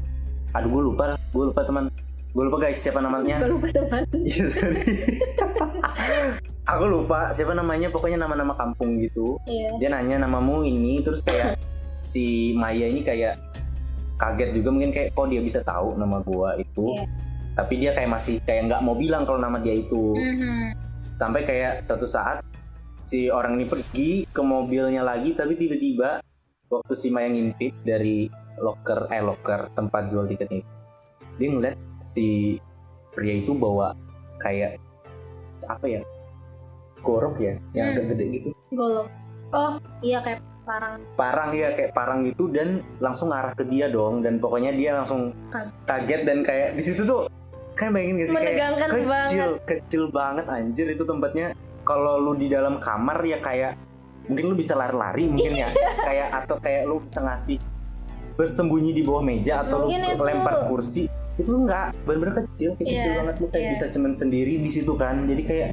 aduh 0.51 0.69
gue 0.69 0.83
lupa 0.87 1.05
gue 1.29 1.45
lupa 1.47 1.63
teman 1.63 1.91
gue 2.31 2.45
lupa 2.45 2.59
guys 2.61 2.79
siapa 2.79 2.99
namanya 2.99 3.43
Gue 3.43 3.59
lupa 3.59 3.69
teman. 3.71 4.03
Iya, 4.23 4.47
aku 6.65 6.85
lupa 6.87 7.31
siapa 7.31 7.53
namanya 7.53 7.91
pokoknya 7.91 8.19
nama-nama 8.19 8.55
kampung 8.55 8.99
gitu 8.99 9.35
Iya. 9.45 9.71
dia 9.79 9.89
nanya 9.91 10.23
namamu 10.23 10.63
ini 10.63 11.03
terus 11.03 11.21
kayak 11.21 11.59
si 12.01 12.27
Maya 12.53 12.89
ini 12.89 13.05
kayak 13.05 13.37
kaget 14.17 14.57
juga 14.57 14.69
mungkin 14.71 14.91
kayak 14.91 15.13
kok 15.13 15.29
dia 15.29 15.41
bisa 15.41 15.61
tahu 15.61 15.95
nama 15.95 16.21
gua 16.21 16.57
itu 16.57 16.97
Iya. 16.97 17.05
tapi 17.57 17.75
dia 17.77 17.91
kayak 17.93 18.11
masih 18.11 18.41
kayak 18.41 18.63
nggak 18.67 18.81
mau 18.81 18.97
bilang 18.97 19.23
kalau 19.23 19.37
nama 19.39 19.57
dia 19.57 19.75
itu 19.75 20.17
Mhm. 20.17 20.73
sampai 21.15 21.45
kayak 21.45 21.81
suatu 21.81 22.05
saat 22.05 22.41
si 23.05 23.29
orang 23.29 23.55
ini 23.55 23.67
pergi 23.67 24.11
ke 24.25 24.41
mobilnya 24.41 25.03
lagi 25.03 25.33
tapi 25.33 25.55
tiba-tiba 25.55 26.25
waktu 26.67 26.95
si 26.95 27.09
Maya 27.09 27.29
ngintip 27.29 27.75
dari 27.83 28.31
locker 28.57 29.09
eh 29.09 29.21
locker 29.21 29.69
tempat 29.73 30.09
jual 30.09 30.25
tiket 30.25 30.49
itu 30.51 30.69
dia 31.37 31.49
ngeliat 31.49 31.77
si 31.99 32.57
pria 33.11 33.35
itu 33.37 33.53
bawa 33.53 33.93
kayak 34.39 34.77
apa 35.67 35.85
ya 35.87 36.01
gorok 37.01 37.37
ya 37.37 37.57
yang 37.73 37.91
Hmm. 37.91 37.95
agak 37.95 38.07
gede 38.13 38.25
gitu 38.31 38.49
Golok. 38.71 39.09
Oh, 39.51 39.75
iya 39.99 40.23
kayak 40.23 40.39
parang. 40.63 40.95
parang 41.15 41.51
ya 41.51 41.69
kayak 41.73 41.93
parang 41.93 42.19
gitu 42.23 42.49
dan 42.49 42.69
langsung 42.99 43.29
ngarah 43.29 43.53
ke 43.53 43.65
dia 43.65 43.87
dong 43.87 44.21
dan 44.21 44.37
pokoknya 44.37 44.71
dia 44.71 44.91
langsung 44.95 45.33
Kaget. 45.49 45.73
kaget 45.85 46.21
dan 46.23 46.39
kayak 46.41 46.69
di 46.75 46.83
situ 46.83 47.03
tuh 47.03 47.21
kayak 47.73 47.91
bayangin 47.91 48.15
gak 48.15 48.27
sih 48.27 48.37
kayak 48.37 48.57
kecil 48.91 49.51
kecil 49.65 50.03
banget 50.09 50.47
anjir 50.47 50.87
itu 50.87 51.03
tempatnya. 51.03 51.53
Kalau 51.81 52.21
lu 52.21 52.33
di 52.35 52.47
dalam 52.47 52.77
kamar 52.77 53.25
ya 53.25 53.39
kayak 53.39 53.73
mungkin 54.27 54.45
lu 54.47 54.55
bisa 54.55 54.75
lari-lari 54.75 55.27
mungkin 55.27 55.55
ya. 55.57 55.69
Kayak 55.99 56.29
atau 56.45 56.57
kayak 56.57 56.83
lu 56.85 57.01
bisa 57.01 57.19
ngasih 57.19 57.57
bersembunyi 58.37 58.93
di 58.93 59.03
bawah 59.03 59.21
meja 59.21 59.61
atau 59.63 59.85
Mungkin 59.85 59.97
lu 59.99 60.13
itu- 60.13 60.25
lempar 60.25 60.55
kursi 60.67 61.03
itu 61.35 61.51
enggak. 61.51 61.97
Bener-bener 62.05 62.35
kecil 62.39 62.71
kayak 62.75 62.89
kecil 62.91 63.01
Iya, 63.07 63.19
banget 63.19 63.35
lu 63.37 63.47
kayak 63.49 63.65
iya. 63.65 63.73
bisa 63.73 63.85
cuman 63.89 64.13
sendiri 64.13 64.55
di 64.61 64.71
situ 64.71 64.93
kan. 64.93 65.25
Jadi 65.25 65.43
kayak 65.43 65.69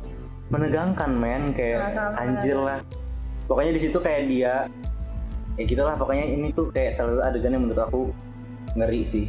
menegangkan 0.47 1.11
men. 1.11 1.43
Kayak 1.51 1.79
Sama-sama. 1.91 2.15
anjir 2.17 2.57
lah 2.57 2.79
pokoknya 3.47 3.71
di 3.73 3.81
situ 3.81 3.97
kayak 3.97 4.23
dia 4.27 4.67
ya 5.57 5.63
gitulah 5.65 5.97
pokoknya 5.97 6.29
ini 6.29 6.53
tuh 6.53 6.69
kayak 6.69 6.93
salah 6.93 7.17
satu 7.17 7.23
adegan 7.25 7.55
yang 7.57 7.63
menurut 7.65 7.81
aku 7.87 8.01
ngeri 8.77 9.01
sih. 9.07 9.25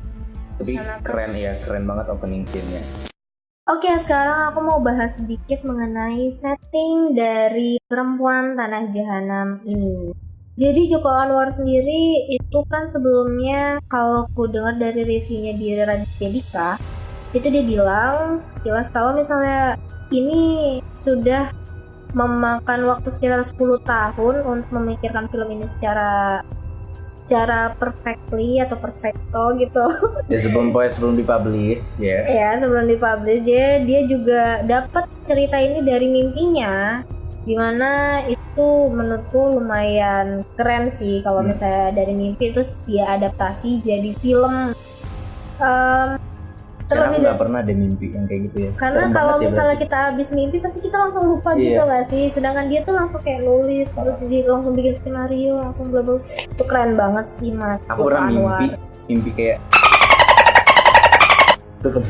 Tapi 0.59 0.75
Sangat 0.75 1.01
keren 1.07 1.33
ya 1.39 1.55
keren 1.65 1.87
banget 1.87 2.07
opening 2.11 2.45
scene-nya. 2.45 2.83
Oke, 3.69 3.93
sekarang 4.01 4.49
aku 4.49 4.65
mau 4.65 4.81
bahas 4.81 5.21
sedikit 5.21 5.61
mengenai 5.61 6.33
setting 6.33 7.13
dari 7.13 7.77
perempuan 7.85 8.57
tanah 8.57 8.89
jahanam 8.91 9.61
ini. 9.69 10.11
Jadi 10.59 10.91
Joko 10.91 11.13
Anwar 11.13 11.53
sendiri 11.55 12.33
itu 12.33 12.59
kan 12.67 12.89
sebelumnya 12.91 13.79
kalau 13.87 14.27
aku 14.27 14.51
dengar 14.51 14.75
dari 14.75 15.07
reviewnya 15.07 15.55
di 15.55 15.79
Raditya 15.79 16.29
Dika, 16.33 16.71
itu 17.37 17.47
dia 17.47 17.63
bilang 17.63 18.41
sekilas 18.41 18.89
kalau 18.91 19.15
misalnya 19.15 19.77
ini 20.11 20.81
sudah 20.97 21.53
memakan 22.13 22.89
waktu 22.89 23.09
sekitar 23.11 23.45
10 23.45 23.59
tahun 23.85 24.35
untuk 24.43 24.71
memikirkan 24.73 25.29
film 25.29 25.49
ini 25.53 25.67
secara 25.69 26.41
secara 27.23 27.77
perfectly 27.77 28.57
atau 28.57 28.81
perfecto 28.81 29.53
gitu. 29.61 29.85
ya 30.33 30.39
sebelum 30.41 30.73
pokoknya 30.73 30.93
sebelum 30.97 31.15
dipublish 31.21 32.01
ya 32.01 32.25
Ya 32.25 32.51
sebelum 32.57 32.89
dipublish 32.89 33.45
dia 33.45 33.85
dia 33.85 34.01
juga 34.09 34.65
dapat 34.65 35.05
cerita 35.29 35.61
ini 35.61 35.85
dari 35.85 36.09
mimpinya 36.09 37.05
di 37.45 37.53
mana 37.53 38.21
itu 38.25 38.89
menurutku 38.89 39.61
lumayan 39.61 40.41
keren 40.57 40.89
sih 40.89 41.21
kalau 41.21 41.45
Hmm. 41.45 41.53
misalnya 41.53 41.93
dari 41.93 42.17
mimpi 42.17 42.49
terus 42.49 42.81
dia 42.89 43.05
adaptasi 43.13 43.85
jadi 43.85 44.17
film 44.25 44.73
Karena 46.89 47.05
terlebih 47.05 47.19
nggak 47.21 47.39
pernah 47.39 47.59
ada 47.61 47.73
mimpi 47.75 48.07
yang 48.09 48.25
kayak 48.25 48.41
gitu 48.49 48.57
ya 48.59 48.71
karena 48.75 48.97
Serem 48.99 49.13
kalau 49.13 49.35
ya 49.35 49.43
misalnya 49.45 49.69
berarti. 49.71 49.85
kita 49.85 49.99
habis 50.03 50.29
mimpi 50.31 50.57
pasti 50.59 50.79
kita 50.81 50.97
langsung 50.97 51.25
lupa 51.27 51.51
gitu 51.53 51.69
Iya. 51.71 51.85
nggak 51.85 52.05
sih 52.05 52.25
sedangkan 52.29 52.65
dia 52.67 52.81
tuh 52.81 52.95
langsung 52.95 53.21
kayak 53.21 53.41
nulis 53.43 53.89
terus 53.89 54.17
dia 54.23 54.41
langsung 54.43 54.73
bikin 54.73 54.95
skenario 54.95 55.55
langsung 55.59 55.87
bla 55.89 56.01
bla 56.01 56.17
itu 56.25 56.65
keren 56.65 56.93
banget 56.95 57.27
sih 57.27 57.51
mas 57.53 57.85
aku 57.85 58.09
pernah 58.09 58.25
mimpi 58.27 58.67
mimpi 59.07 59.31
kayak 59.33 59.59
itu 61.79 62.01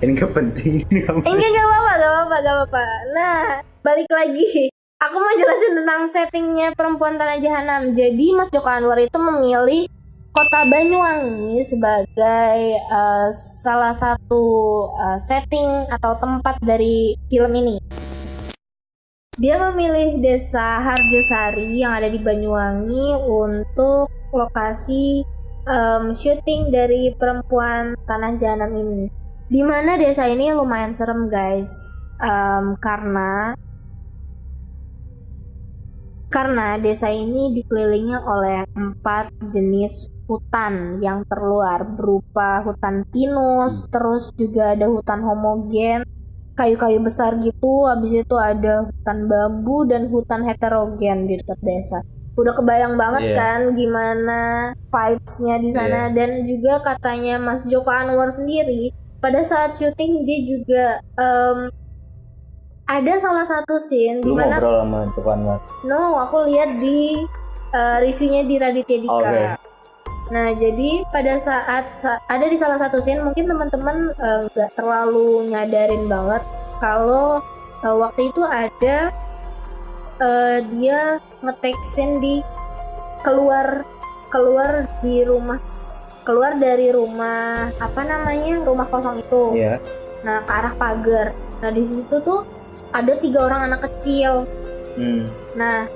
ini 0.00 0.10
gak 0.14 0.32
penting 0.32 0.72
ini 0.88 1.00
Eh, 1.04 1.12
enggak 1.28 1.60
apa-apa, 1.62 1.92
enggak 1.92 2.10
apa-apa, 2.10 2.36
enggak 2.38 2.54
apa-apa. 2.56 2.84
Nah, 3.12 3.38
balik 3.82 4.08
lagi. 4.08 4.72
Aku 4.98 5.16
mau 5.16 5.28
jelasin 5.30 5.72
tentang 5.74 6.00
settingnya 6.06 6.72
perempuan 6.72 7.16
tanah 7.16 7.36
jahanam. 7.36 7.92
Jadi 7.92 8.32
Mas 8.32 8.48
Joko 8.48 8.64
Anwar 8.66 8.96
itu 8.96 9.16
memilih 9.16 9.88
kota 10.30 10.66
Banyuwangi 10.66 11.60
sebagai 11.62 12.58
eh, 12.78 13.28
salah 13.34 13.94
satu 13.94 14.44
eh, 14.94 15.18
setting 15.22 15.90
atau 15.90 16.16
tempat 16.18 16.58
dari 16.62 17.18
film 17.28 17.52
ini. 17.54 17.76
Dia 19.40 19.56
memilih 19.56 20.20
desa 20.20 20.84
Harjosari 20.84 21.80
yang 21.80 21.96
ada 21.96 22.12
di 22.12 22.20
Banyuwangi 22.20 23.16
untuk 23.24 24.12
lokasi 24.36 25.24
em, 25.64 26.12
syuting 26.12 26.68
dari 26.68 27.08
perempuan 27.16 27.96
tanah 28.04 28.36
jahanam 28.36 28.68
ini. 28.76 29.08
Di 29.48 29.64
mana 29.64 29.96
desa 29.96 30.28
ini 30.28 30.52
lumayan 30.52 30.92
serem 30.92 31.32
guys, 31.32 31.72
Em, 32.20 32.76
karena 32.76 33.56
karena 36.28 36.76
desa 36.76 37.08
ini 37.08 37.56
dikelilingi 37.56 38.12
oleh 38.12 38.68
empat 38.76 39.32
jenis 39.48 40.12
hutan 40.30 41.02
yang 41.02 41.26
terluar 41.26 41.82
berupa 41.82 42.62
hutan 42.62 43.02
pinus, 43.10 43.90
terus 43.90 44.30
juga 44.38 44.78
ada 44.78 44.86
hutan 44.86 45.26
homogen, 45.26 46.06
kayu-kayu 46.54 47.02
besar 47.02 47.34
gitu, 47.42 47.90
habis 47.90 48.14
itu 48.14 48.36
ada 48.38 48.86
hutan 48.86 49.26
bambu 49.26 49.82
dan 49.90 50.06
hutan 50.06 50.46
heterogen 50.46 51.26
di 51.26 51.42
dekat 51.42 51.58
desa. 51.66 51.98
Udah 52.38 52.54
kebayang 52.54 52.94
banget 52.94 53.34
Iya. 53.34 53.36
kan 53.36 53.60
gimana 53.74 54.40
vibes-nya 54.86 55.58
di 55.58 55.70
sana 55.74 56.14
dan 56.14 56.46
juga 56.46 56.78
katanya 56.78 57.42
Mas 57.42 57.66
Joko 57.66 57.90
Anwar 57.90 58.30
sendiri 58.30 58.94
pada 59.18 59.42
saat 59.42 59.74
syuting 59.76 60.24
dia 60.24 60.38
juga 60.46 60.84
em, 61.18 61.58
ada 62.86 63.12
salah 63.18 63.44
satu 63.44 63.76
scene 63.82 64.22
di 64.22 64.30
mana 64.30 64.56
ngobrol 64.56 64.78
sama 64.86 65.00
Joko 65.12 65.30
Anwar 65.34 65.58
No, 65.84 66.16
aku 66.22 66.36
lihat 66.48 66.70
di 66.80 67.18
uh, 67.74 67.98
reviewnya 67.98 68.42
di 68.46 68.54
Raditya 68.56 68.98
Dika. 69.02 69.14
Oke. 69.20 69.69
Nah, 70.30 70.54
jadi 70.54 71.02
pada 71.10 71.42
saat 71.42 71.90
sa- 71.98 72.22
ada 72.30 72.46
di 72.46 72.54
salah 72.54 72.78
satu 72.78 73.02
scene 73.02 73.18
mungkin 73.18 73.50
teman-teman 73.50 74.14
uh, 74.14 74.46
nggak 74.46 74.70
terlalu 74.78 75.50
nyadarin 75.50 76.06
banget 76.06 76.42
kalau 76.78 77.42
uh, 77.82 77.96
waktu 77.98 78.30
itu 78.30 78.42
ada 78.46 79.10
uh, 80.22 80.58
dia 80.70 81.18
ngetek 81.42 81.74
scene 81.90 82.22
di 82.22 82.34
keluar 83.26 83.82
keluar 84.30 84.86
di 85.02 85.26
rumah 85.26 85.58
keluar 86.22 86.54
dari 86.54 86.94
rumah 86.94 87.74
apa 87.82 88.00
namanya 88.06 88.62
rumah 88.62 88.86
kosong 88.86 89.18
itu. 89.18 89.58
Iya. 89.58 89.82
Nah, 90.22 90.46
ke 90.46 90.52
arah 90.52 90.74
pagar. 90.78 91.28
Nah, 91.58 91.70
di 91.74 91.82
situ 91.82 92.22
tuh 92.22 92.46
ada 92.94 93.18
tiga 93.18 93.50
orang 93.50 93.66
anak 93.66 93.90
kecil. 93.90 94.46
Hmm. 94.94 95.26
Nah, 95.58 95.90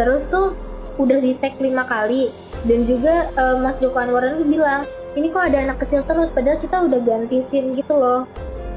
terus 0.00 0.32
tuh 0.32 0.56
udah 1.00 1.18
di 1.18 1.32
tag 1.36 1.56
lima 1.58 1.84
kali. 1.84 2.28
Dan 2.60 2.84
juga 2.84 3.32
eh, 3.32 3.56
Mas 3.56 3.80
Joko 3.80 3.96
Anwar 3.96 4.24
ini 4.28 4.44
bilang 4.44 4.84
ini 5.16 5.26
kok 5.28 5.42
ada 5.42 5.58
anak 5.64 5.78
kecil 5.82 6.06
terus 6.06 6.28
padahal 6.30 6.60
kita 6.60 6.76
udah 6.86 7.00
ganti 7.02 7.40
scene 7.40 7.72
gitu 7.74 7.96
loh. 7.96 8.28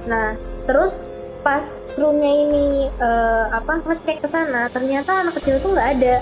Nah, 0.08 0.34
terus 0.64 1.04
pas 1.44 1.64
krunya 1.94 2.32
ini 2.48 2.66
eh, 2.88 3.46
apa 3.52 3.84
ngecek 3.84 4.24
ke 4.24 4.28
sana 4.32 4.72
ternyata 4.72 5.22
anak 5.22 5.36
kecil 5.38 5.60
tuh 5.60 5.76
nggak 5.76 5.90
ada. 6.00 6.16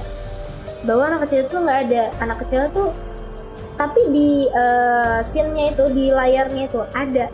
Bahwa 0.82 1.04
anak 1.14 1.22
kecil 1.30 1.46
tuh 1.46 1.60
nggak 1.62 1.80
ada. 1.90 2.04
Anak 2.20 2.38
kecil 2.46 2.64
tuh 2.74 2.90
tapi 3.78 4.02
di 4.10 4.46
eh, 4.46 5.20
scene-nya 5.24 5.74
itu 5.74 5.86
di 5.94 6.06
layarnya 6.10 6.64
itu 6.66 6.82
ada. 6.92 7.26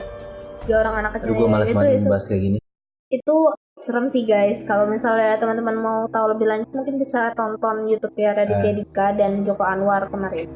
Tiga 0.64 0.76
orang 0.84 0.96
anak 1.02 1.12
kecil 1.20 1.32
Aduh 1.32 1.40
gue 1.40 1.48
malas 1.48 1.68
itu 1.72 1.80
itu. 1.80 2.08
bahas 2.12 2.26
kayak 2.28 2.42
gini. 2.44 2.60
itu 3.08 3.36
serem 3.78 4.10
sih 4.10 4.26
guys 4.26 4.66
kalau 4.66 4.90
misalnya 4.90 5.38
teman-teman 5.38 5.78
mau 5.78 6.00
tahu 6.08 6.34
lebih 6.34 6.50
lanjut 6.50 6.70
mungkin 6.74 6.98
bisa 6.98 7.30
tonton 7.32 7.86
YouTube 7.86 8.18
ya 8.18 8.34
Raditya 8.34 8.66
Eh. 8.66 8.76
Dika 8.76 9.08
dan 9.14 9.46
Joko 9.46 9.62
Anwar 9.62 10.10
kemarin 10.10 10.50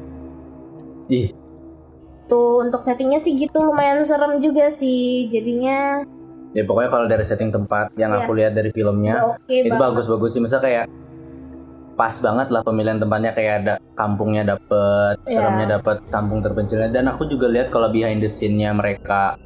Ih, 1.06 1.30
tuh 2.26 2.60
untuk 2.60 2.80
settingnya 2.80 3.18
sih 3.18 3.34
gitu 3.34 3.58
lumayan 3.58 4.02
serem 4.02 4.38
juga 4.38 4.66
sih 4.68 5.28
jadinya 5.28 6.02
ya 6.50 6.62
pokoknya 6.62 6.90
kalau 6.90 7.06
dari 7.06 7.22
setting 7.22 7.48
tempat 7.48 7.94
yang 7.94 8.10
Iya. 8.10 8.18
aku 8.18 8.30
lihat 8.34 8.52
dari 8.52 8.70
filmnya 8.70 9.14
oke 9.24 9.46
itu 9.46 9.70
banget. 9.70 9.82
bagus-bagus 9.84 10.30
sih 10.32 10.42
misalnya 10.42 10.64
kayak 10.64 10.86
pas 11.92 12.14
banget 12.18 12.48
lah 12.48 12.60
pemilihan 12.60 12.98
tempatnya 12.98 13.30
kayak 13.30 13.54
ada 13.60 13.74
kampungnya 13.92 14.42
dapet 14.48 15.14
Iya. 15.22 15.38
seremnya 15.38 15.66
dapet 15.78 15.96
kampung 16.08 16.40
terpencilnya 16.40 16.88
dan 16.88 17.06
aku 17.06 17.22
juga 17.24 17.46
lihat 17.46 17.68
kalau 17.68 17.86
behind 17.86 18.18
the 18.18 18.26
scene-nya 18.26 18.72
mereka 18.72 19.38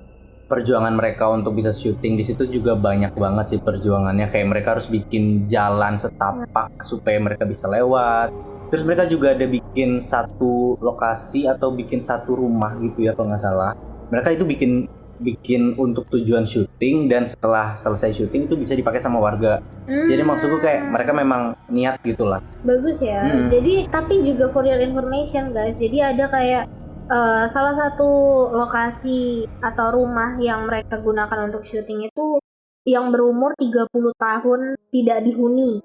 perjuangan 0.46 0.94
mereka 0.94 1.26
untuk 1.28 1.58
bisa 1.58 1.74
syuting 1.74 2.14
di 2.14 2.24
situ 2.24 2.46
juga 2.46 2.78
banyak 2.78 3.12
banget 3.18 3.46
sih 3.56 3.60
perjuangannya. 3.60 4.30
Kayak 4.30 4.46
mereka 4.50 4.68
harus 4.78 4.86
bikin 4.86 5.50
jalan 5.50 5.98
setapak 5.98 6.82
supaya 6.86 7.18
mereka 7.18 7.44
bisa 7.44 7.66
lewat. 7.66 8.30
Terus 8.70 8.82
mereka 8.82 9.06
juga 9.06 9.34
ada 9.34 9.46
bikin 9.46 10.02
satu 10.02 10.78
lokasi 10.82 11.46
atau 11.46 11.70
bikin 11.70 12.02
satu 12.02 12.34
rumah 12.38 12.74
gitu 12.82 13.06
ya 13.06 13.14
kalau 13.14 13.30
nggak 13.30 13.42
salah. 13.42 13.72
Mereka 14.10 14.28
itu 14.38 14.44
bikin 14.46 14.72
bikin 15.16 15.72
untuk 15.80 16.04
tujuan 16.12 16.44
syuting 16.44 17.08
dan 17.08 17.24
setelah 17.24 17.72
selesai 17.72 18.12
syuting 18.12 18.48
itu 18.48 18.54
bisa 18.58 18.76
dipakai 18.76 19.00
sama 19.00 19.16
warga. 19.16 19.64
Hmm, 19.88 20.08
jadi 20.12 20.22
maksudku 20.22 20.60
kayak 20.60 20.92
mereka 20.92 21.12
memang 21.16 21.56
niat 21.72 22.00
gitu 22.04 22.28
lah. 22.28 22.44
bagus 22.62 23.00
ya. 23.00 23.24
Hmm. 23.24 23.48
jadi 23.48 23.88
tapi 23.88 24.20
juga 24.22 24.52
for 24.52 24.66
your 24.68 24.80
information 24.80 25.56
guys. 25.56 25.78
Jadi 25.80 25.98
ada 26.04 26.28
kayak 26.28 26.68
eh, 27.06 27.44
salah 27.46 27.74
satu 27.74 28.10
lokasi 28.50 29.46
atau 29.60 29.94
rumah 29.94 30.34
yang 30.38 30.66
mereka 30.66 30.98
gunakan 30.98 31.46
untuk 31.46 31.62
syuting 31.62 32.06
itu 32.06 32.38
yang 32.82 33.10
berumur 33.10 33.54
30 33.56 33.86
tahun 34.16 34.60
tidak 34.90 35.18
dihuni 35.22 35.82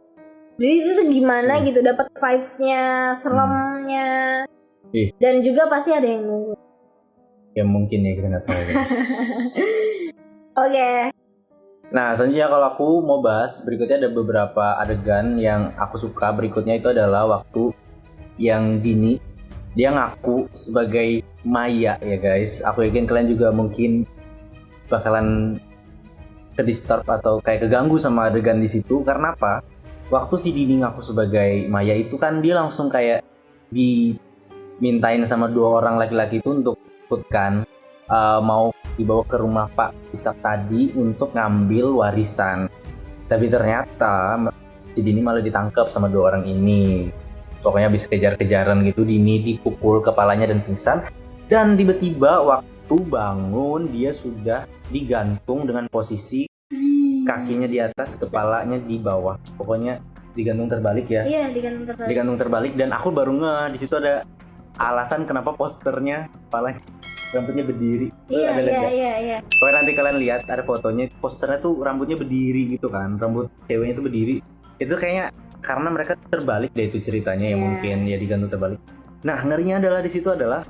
jadi 0.57 0.73
itu 0.77 0.89
tuh 0.93 1.07
gimana 1.07 1.57
Hmm. 1.57 1.65
gitu 1.65 1.79
dapat 1.81 2.07
vibes-nya 2.13 2.83
seremnya 3.13 4.09
Ih. 4.91 5.09
dan 5.17 5.41
juga 5.41 5.65
pasti 5.65 5.91
ada 5.91 6.05
yang 6.05 6.25
nunggu 6.25 6.53
Ya 7.51 7.67
mungkin 7.67 7.99
ya 7.99 8.15
kita 8.15 8.27
nggak 8.31 8.45
tahu. 8.47 8.61
guys. 8.63 8.91
oke 10.63 10.91
nah 11.91 12.15
selanjutnya 12.15 12.47
kalau 12.47 12.65
aku 12.71 12.87
mau 13.03 13.19
bahas 13.19 13.59
berikutnya 13.61 13.99
ada 13.99 14.09
beberapa 14.09 14.79
adegan 14.79 15.35
yang 15.35 15.75
aku 15.75 15.99
suka. 15.99 16.31
Berikutnya 16.31 16.79
itu 16.79 16.87
adalah 16.87 17.27
waktu 17.27 17.75
yang 18.39 18.79
Dini 18.79 19.19
dia 19.75 19.89
ngaku 19.91 20.51
sebagai 20.51 21.23
Maya 21.41 21.97
ya 22.03 22.17
guys. 22.19 22.61
Aku 22.61 22.85
yakin 22.85 23.07
kalian 23.07 23.33
juga 23.33 23.49
mungkin 23.49 24.05
bakalan 24.91 25.57
ke 26.53 26.61
disturb 26.67 27.07
atau 27.07 27.39
kayak 27.39 27.65
keganggu 27.65 27.95
sama 27.95 28.27
adegan 28.27 28.59
di 28.59 28.67
situ 28.67 29.01
karena 29.01 29.33
apa? 29.33 29.63
Waktu 30.11 30.35
si 30.37 30.49
Dini 30.51 30.83
ngaku 30.83 31.01
sebagai 31.01 31.65
Maya 31.71 31.95
itu 31.95 32.19
kan 32.19 32.43
dia 32.43 32.59
langsung 32.59 32.91
kayak 32.91 33.23
dimintain 33.71 35.23
sama 35.23 35.47
dua 35.47 35.79
orang 35.79 35.95
laki-laki 35.95 36.43
itu 36.43 36.51
untuk 36.51 36.75
ikutkan 37.07 37.63
uh, 38.11 38.43
mau 38.43 38.75
dibawa 38.99 39.23
ke 39.23 39.39
rumah 39.39 39.71
Pak 39.71 40.11
Isak 40.11 40.43
tadi 40.43 40.91
untuk 40.99 41.31
ngambil 41.31 42.03
warisan. 42.03 42.67
Tapi 43.31 43.47
ternyata 43.47 44.35
si 44.91 44.99
Dini 44.99 45.23
malah 45.23 45.39
ditangkap 45.39 45.87
sama 45.87 46.11
dua 46.11 46.35
orang 46.35 46.43
ini. 46.43 47.07
Pokoknya 47.61 47.89
bisa 47.93 48.09
kejar-kejaran 48.09 48.81
gitu, 48.89 49.05
Dini 49.05 49.41
dipukul 49.41 50.01
kepalanya 50.01 50.49
dan 50.49 50.65
pingsan. 50.65 51.05
Dan 51.45 51.77
tiba-tiba 51.77 52.41
waktu 52.41 52.95
bangun 53.07 53.87
dia 53.93 54.11
sudah 54.11 54.65
digantung 54.89 55.63
dengan 55.69 55.85
posisi 55.87 56.49
kakinya 57.21 57.69
di 57.69 57.77
atas, 57.77 58.17
kepalanya 58.17 58.81
di 58.81 58.97
bawah. 58.97 59.37
Pokoknya 59.55 60.01
digantung 60.31 60.71
terbalik 60.71 61.11
ya. 61.11 61.27
iya 61.27 61.51
digantung 61.51 61.83
terbalik 61.83 62.07
Digantung 62.07 62.37
terbalik 62.39 62.73
dan 62.79 62.89
aku 62.95 63.11
baru 63.11 63.35
nge 63.35 63.55
di 63.75 63.77
situ 63.83 63.93
ada 63.99 64.23
alasan 64.79 65.27
kenapa 65.27 65.51
posternya 65.51 66.31
kepalanya 66.47 66.79
rambutnya 67.35 67.63
berdiri. 67.67 68.07
iya 68.31 68.55
Ada 68.55 68.71
iya 68.71 68.89
iya 68.91 69.13
iya 69.19 69.37
Pokoknya 69.43 69.75
nanti 69.83 69.91
kalian 69.95 70.17
lihat 70.19 70.41
ada 70.47 70.63
fotonya 70.63 71.11
posternya 71.19 71.59
tuh 71.59 71.79
rambutnya 71.83 72.15
berdiri 72.15 72.75
gitu 72.75 72.87
kan 72.87 73.19
rambut 73.19 73.51
ceweknya 73.67 73.93
tuh 73.99 74.05
berdiri 74.07 74.35
itu 74.79 74.93
kayaknya 74.97 75.35
karena 75.61 75.87
mereka 75.93 76.17
terbalik 76.17 76.73
deh 76.73 76.89
itu 76.89 76.97
ceritanya 76.99 77.45
ya 77.47 77.55
Iya. 77.55 77.61
mungkin 77.61 77.97
ya 78.09 78.17
digantung 78.17 78.49
terbalik. 78.49 78.79
Nah 79.21 79.37
ngerinya 79.45 79.77
adalah 79.77 80.01
di 80.01 80.09
situ 80.09 80.27
adalah 80.33 80.65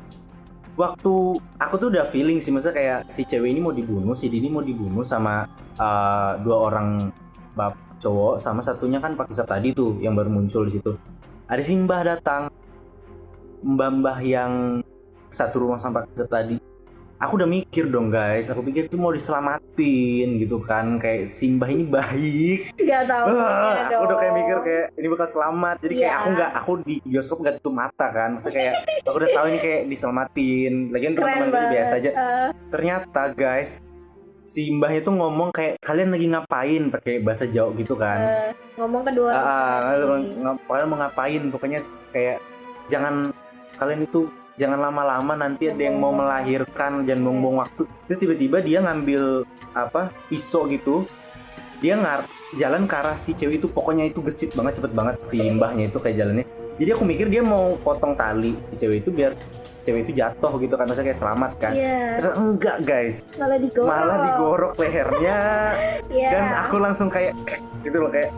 waktu 0.76 1.14
aku 1.60 1.76
tuh 1.80 1.88
udah 1.92 2.06
feeling 2.12 2.44
sih 2.44 2.52
maksudnya 2.52 2.76
kayak 2.76 3.00
si 3.08 3.24
cewek 3.28 3.52
ini 3.52 3.60
mau 3.60 3.76
dibunuh 3.76 4.16
si 4.16 4.32
Dini 4.32 4.48
mau 4.48 4.64
dibunuh 4.64 5.04
sama 5.04 5.44
uh, 5.76 6.40
dua 6.40 6.58
orang 6.72 7.12
bab 7.56 7.76
cowok 8.00 8.40
sama 8.40 8.64
satunya 8.64 8.98
kan 9.00 9.16
Pak 9.16 9.32
Kisap 9.32 9.48
tadi 9.48 9.76
tuh 9.76 10.00
yang 10.04 10.16
baru 10.16 10.32
muncul 10.32 10.68
di 10.68 10.80
situ. 10.80 10.92
Ada 11.48 11.62
si 11.64 11.76
Mbah 11.76 12.02
datang 12.04 12.42
mbah-mbah 13.62 14.20
yang 14.26 14.82
satu 15.30 15.64
rumah 15.68 15.78
sama 15.78 16.04
Pak 16.04 16.28
tadi 16.28 16.58
aku 17.22 17.38
udah 17.38 17.46
mikir 17.48 17.86
dong 17.86 18.10
guys. 18.10 18.50
Aku 18.50 18.60
pikir 18.60 18.86
tuh 18.86 18.98
mau 18.98 19.14
diselamatin 19.14 20.28
gitu 20.38 20.58
kan. 20.60 20.98
Kayak 20.98 21.30
Simbah 21.30 21.70
ini 21.70 21.86
baik. 21.86 22.74
Nggak 22.76 23.04
tahu 23.06 23.26
kayaknya 23.32 23.86
aku 23.92 24.04
udah 24.04 24.18
kayak 24.18 24.26
dong. 24.28 24.40
mikir 24.40 24.58
kayak 24.60 24.86
ini 24.92 25.08
bakal 25.08 25.28
selamat. 25.30 25.76
Jadi 25.80 25.94
kayak 25.94 26.02
Iya. 26.04 26.18
aku 26.18 26.28
nggak 26.32 26.52
aku 26.56 26.72
di 26.82 26.96
bioskop 27.04 27.38
nggak 27.40 27.56
tutup 27.56 27.74
mata 27.76 28.08
kan. 28.10 28.30
Maksudnya 28.34 28.58
kayak 28.58 28.74
aku 29.08 29.16
udah 29.16 29.30
tahu 29.32 29.46
ini 29.48 29.60
kayak 29.60 29.82
diselamatin. 29.88 30.74
Lagian 30.90 31.14
teman-teman 31.14 31.48
gue 31.48 31.64
biasa 31.72 31.94
aja. 31.96 32.10
Eh, 32.12 32.50
ternyata 32.68 33.22
guys 33.32 33.72
si 34.42 34.68
mbahnya 34.68 35.02
tuh 35.02 35.14
ngomong 35.14 35.54
kayak 35.54 35.78
kalian 35.80 36.10
lagi 36.10 36.26
ngapain? 36.26 36.84
pakai 36.90 37.22
bahasa 37.22 37.46
Jawa 37.46 37.72
gitu 37.78 37.94
kan. 37.94 38.18
Eh, 38.20 38.50
ngomong 38.76 39.06
kedua 39.06 39.30
ngap- 40.42 40.66
kalian 40.66 40.88
mau 40.88 40.98
ngapain? 40.98 41.42
Pokoknya 41.48 41.80
kayak 42.10 42.42
jangan 42.88 43.30
kalian 43.78 44.04
itu 44.04 44.26
jangan 44.56 44.80
lama-lama 44.82 45.34
nanti 45.36 45.68
ada 45.68 45.80
yang 45.80 45.96
mau 45.96 46.12
melahirkan 46.12 47.04
jangan 47.04 47.22
buang-buang 47.22 47.58
waktu. 47.60 47.84
Terus 48.06 48.20
tiba-tiba 48.20 48.58
dia 48.60 48.80
ngambil 48.80 49.46
apa 49.72 50.12
pisau 50.28 50.68
gitu. 50.68 51.08
Dia 51.80 51.98
ngar 51.98 52.28
jalan 52.54 52.86
ke 52.86 52.94
arah 52.94 53.18
si 53.18 53.34
cewek 53.34 53.58
itu. 53.58 53.68
Pokoknya 53.68 54.06
itu 54.06 54.22
gesit 54.22 54.54
banget 54.54 54.78
cepet 54.78 54.92
banget 54.92 55.16
si 55.24 55.42
mbahnya 55.42 55.88
itu 55.88 55.98
kayak 55.98 56.18
jalannya. 56.18 56.46
Jadi 56.78 56.90
aku 56.92 57.04
mikir 57.04 57.28
dia 57.28 57.42
mau 57.42 57.78
potong 57.78 58.14
tali 58.14 58.54
si 58.70 58.76
cewek 58.78 59.02
itu 59.02 59.10
biar 59.10 59.34
cewek 59.82 60.06
itu 60.06 60.12
jatuh 60.14 60.54
gitu 60.58 60.74
kan. 60.76 60.86
Maksudnya 60.86 61.08
kayak 61.10 61.20
selamat 61.20 61.52
kan. 61.58 61.74
Iya, 61.74 62.00
Ternyata 62.22 62.38
enggak 62.38 62.78
guys. 62.86 63.16
Malah 63.34 63.58
digorok. 63.58 63.88
malah 63.90 64.18
digorok 64.26 64.74
lehernya. 64.78 65.38
Iya. 66.12 66.28
dan 66.28 66.44
aku 66.68 66.76
langsung 66.76 67.08
kayak 67.08 67.32
gitu 67.82 67.98
loh 67.98 68.12
kayak 68.12 68.30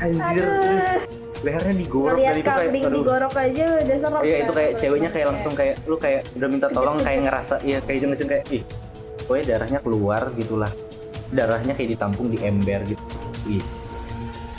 anjir. 0.00 0.42
Aduh, 0.42 0.96
lehernya 1.38 1.74
digorok 1.76 2.18
dan 2.18 2.34
itu 2.34 2.42
kayak 2.42 2.58
kambing 2.66 2.84
digorok 2.90 3.34
aja 3.34 3.64
udah 3.78 3.96
serem. 3.96 4.22
Iya 4.22 4.36
itu 4.36 4.44
kan? 4.44 4.58
kayak 4.58 4.72
ceweknya 4.74 5.10
kayak 5.10 5.26
langsung 5.30 5.52
kayak 5.54 5.74
lu 5.86 5.96
kayak 5.96 6.22
udah 6.34 6.48
minta 6.50 6.66
tolong 6.66 6.98
kayak 6.98 7.20
ngerasa 7.24 7.54
iya 7.62 7.78
kayak 7.78 7.98
jeng-jeng 8.02 8.28
kayak 8.28 8.44
ih 8.50 8.62
pokoknya 9.22 9.44
darahnya 9.54 9.78
keluar 9.78 10.22
gitulah 10.34 10.72
darahnya 11.30 11.72
kayak 11.76 11.90
ditampung 11.94 12.26
di 12.26 12.38
ember 12.42 12.80
gitu 12.84 13.04
ih 13.46 13.62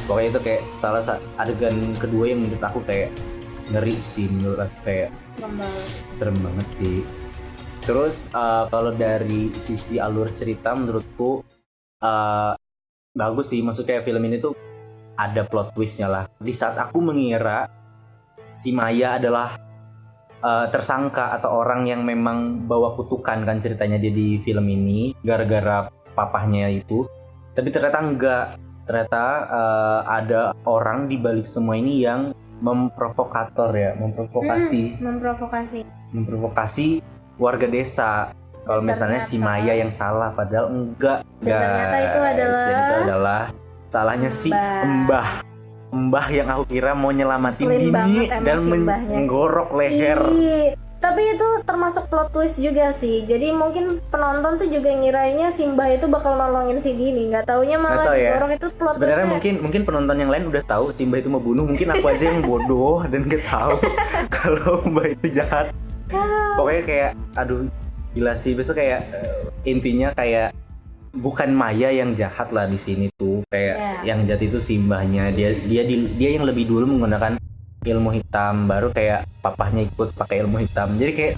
pokoknya 0.08 0.30
itu 0.30 0.40
kayak 0.40 0.62
salah 0.72 1.04
sa- 1.04 1.22
adegan 1.36 1.76
kedua 1.98 2.32
yang 2.32 2.40
menurut 2.42 2.64
aku 2.64 2.80
kayak 2.86 3.12
ngeri 3.70 3.98
sih 4.00 4.32
menurut 4.32 4.64
aku 4.64 4.78
kayak 4.82 5.10
Serem 6.16 6.38
banget. 6.40 6.68
sih 6.78 7.00
terus 7.84 8.30
eh, 8.30 8.64
kalau 8.70 8.92
dari 8.94 9.52
sisi 9.58 10.00
alur 10.00 10.32
cerita 10.32 10.72
menurutku 10.74 11.44
eh, 12.00 12.54
bagus 13.12 13.52
sih 13.52 13.60
maksudnya 13.60 14.00
film 14.00 14.24
ini 14.24 14.40
tuh 14.40 14.54
ada 15.20 15.44
plot 15.44 15.76
twistnya 15.76 16.08
lah. 16.08 16.24
Di 16.40 16.56
saat 16.56 16.80
aku 16.80 17.04
mengira 17.04 17.68
si 18.50 18.72
Maya 18.72 19.20
adalah 19.20 19.60
eh, 20.40 20.66
tersangka 20.72 21.36
atau 21.36 21.60
orang 21.60 21.84
yang 21.84 22.02
memang 22.02 22.64
bawa 22.64 22.96
kutukan 22.96 23.44
kan 23.44 23.60
ceritanya 23.60 24.00
dia 24.00 24.10
di 24.10 24.40
film 24.40 24.64
ini 24.66 25.12
gara-gara 25.20 25.92
papahnya 26.16 26.72
itu 26.72 27.04
tapi 27.52 27.68
ternyata 27.70 28.00
enggak. 28.00 28.46
Ternyata 28.88 29.24
eh, 29.46 30.00
ada 30.08 30.42
orang 30.64 31.06
di 31.06 31.20
balik 31.20 31.46
semua 31.46 31.76
ini 31.76 32.02
yang 32.02 32.32
memprovokator 32.60 33.72
ya 33.72 33.92
memprovokasi. 33.96 34.98
Memprovokasi. 34.98 35.80
memprovokasi 36.10 36.88
warga 37.38 37.68
desa. 37.68 38.12
Kalau 38.66 38.82
misalnya 38.82 39.22
si 39.24 39.38
Ternyata- 39.38 39.62
Maya 39.62 39.74
yang 39.76 39.90
salah 39.90 40.30
padahal 40.32 40.68
enggak 40.70 41.26
Dan 41.40 41.54
ternyata 41.54 41.96
guys. 41.96 42.06
itu 42.06 42.20
adalah- 42.20 42.70
itu 42.70 42.94
adalah 43.02 43.42
salahnya 43.90 44.30
si 44.30 44.54
Mbah. 44.54 45.44
Mbah. 45.90 46.28
Yang 46.30 46.48
aku 46.54 46.64
kira 46.70 46.94
mau 46.94 47.10
nyelamatin 47.10 47.66
Ngeselin 47.66 47.94
Dini 47.94 48.26
dan 48.30 48.58
si 48.62 48.70
menggorok 49.10 49.70
leher. 49.74 50.20
Ih, 50.30 50.68
tapi 51.00 51.34
itu 51.34 51.48
termasuk 51.66 52.12
plot 52.12 52.30
twist 52.30 52.62
juga 52.62 52.94
sih. 52.94 53.26
Jadi 53.26 53.50
mungkin 53.56 53.98
penonton 54.14 54.62
tuh 54.62 54.68
juga 54.70 54.94
ngiranya 54.94 55.50
si 55.50 55.66
Mbah 55.66 55.98
itu 55.98 56.06
bakal 56.06 56.38
nolongin 56.38 56.78
si 56.78 56.94
Dini. 56.94 57.34
Nggak 57.34 57.50
taunya 57.50 57.82
malah 57.82 58.06
tahu 58.06 58.20
ya. 58.22 58.38
itu 58.54 58.68
plot 58.78 58.94
sebenarnya 59.00 59.28
mungkin 59.32 59.54
mungkin 59.66 59.82
penonton 59.88 60.18
yang 60.22 60.32
lain 60.32 60.46
udah 60.54 60.64
tahu 60.68 60.94
si 60.94 61.10
Mbah 61.10 61.20
itu 61.26 61.30
mau 61.34 61.42
bunuh. 61.42 61.66
Mungkin 61.66 61.90
aku 61.90 62.06
aja 62.06 62.30
yang 62.30 62.46
bodoh 62.46 63.02
dan 63.10 63.26
gak 63.26 63.44
tahu 63.50 63.76
kalau 64.38 64.86
Mbah 64.86 65.08
itu 65.18 65.28
jahat. 65.42 65.74
Pokoknya 66.60 66.84
kayak 66.86 67.12
aduh 67.34 67.66
gila 68.14 68.38
sih. 68.38 68.54
Besok 68.54 68.78
kayak 68.78 69.02
eh, 69.10 69.72
intinya 69.72 70.14
kayak 70.14 70.54
bukan 71.12 71.50
Maya 71.52 71.90
yang 71.90 72.14
jahat 72.14 72.50
lah 72.50 72.66
di 72.66 72.78
sini 72.78 73.10
tuh. 73.16 73.42
Kayak 73.50 73.76
Ya. 73.76 73.94
yang 74.14 74.26
jahat 74.26 74.44
itu 74.44 74.58
si 74.58 74.78
mbahnya. 74.78 75.32
Dia 75.32 75.54
dia 75.56 75.84
di- 75.84 76.14
dia 76.16 76.30
yang 76.36 76.46
lebih 76.46 76.70
dulu 76.70 76.86
menggunakan 76.86 77.38
ilmu 77.80 78.12
hitam 78.12 78.68
baru 78.68 78.92
kayak 78.92 79.24
papahnya 79.40 79.88
ikut 79.88 80.12
pakai 80.14 80.44
ilmu 80.44 80.60
hitam. 80.60 80.94
Jadi 80.96 81.12
kayak 81.16 81.36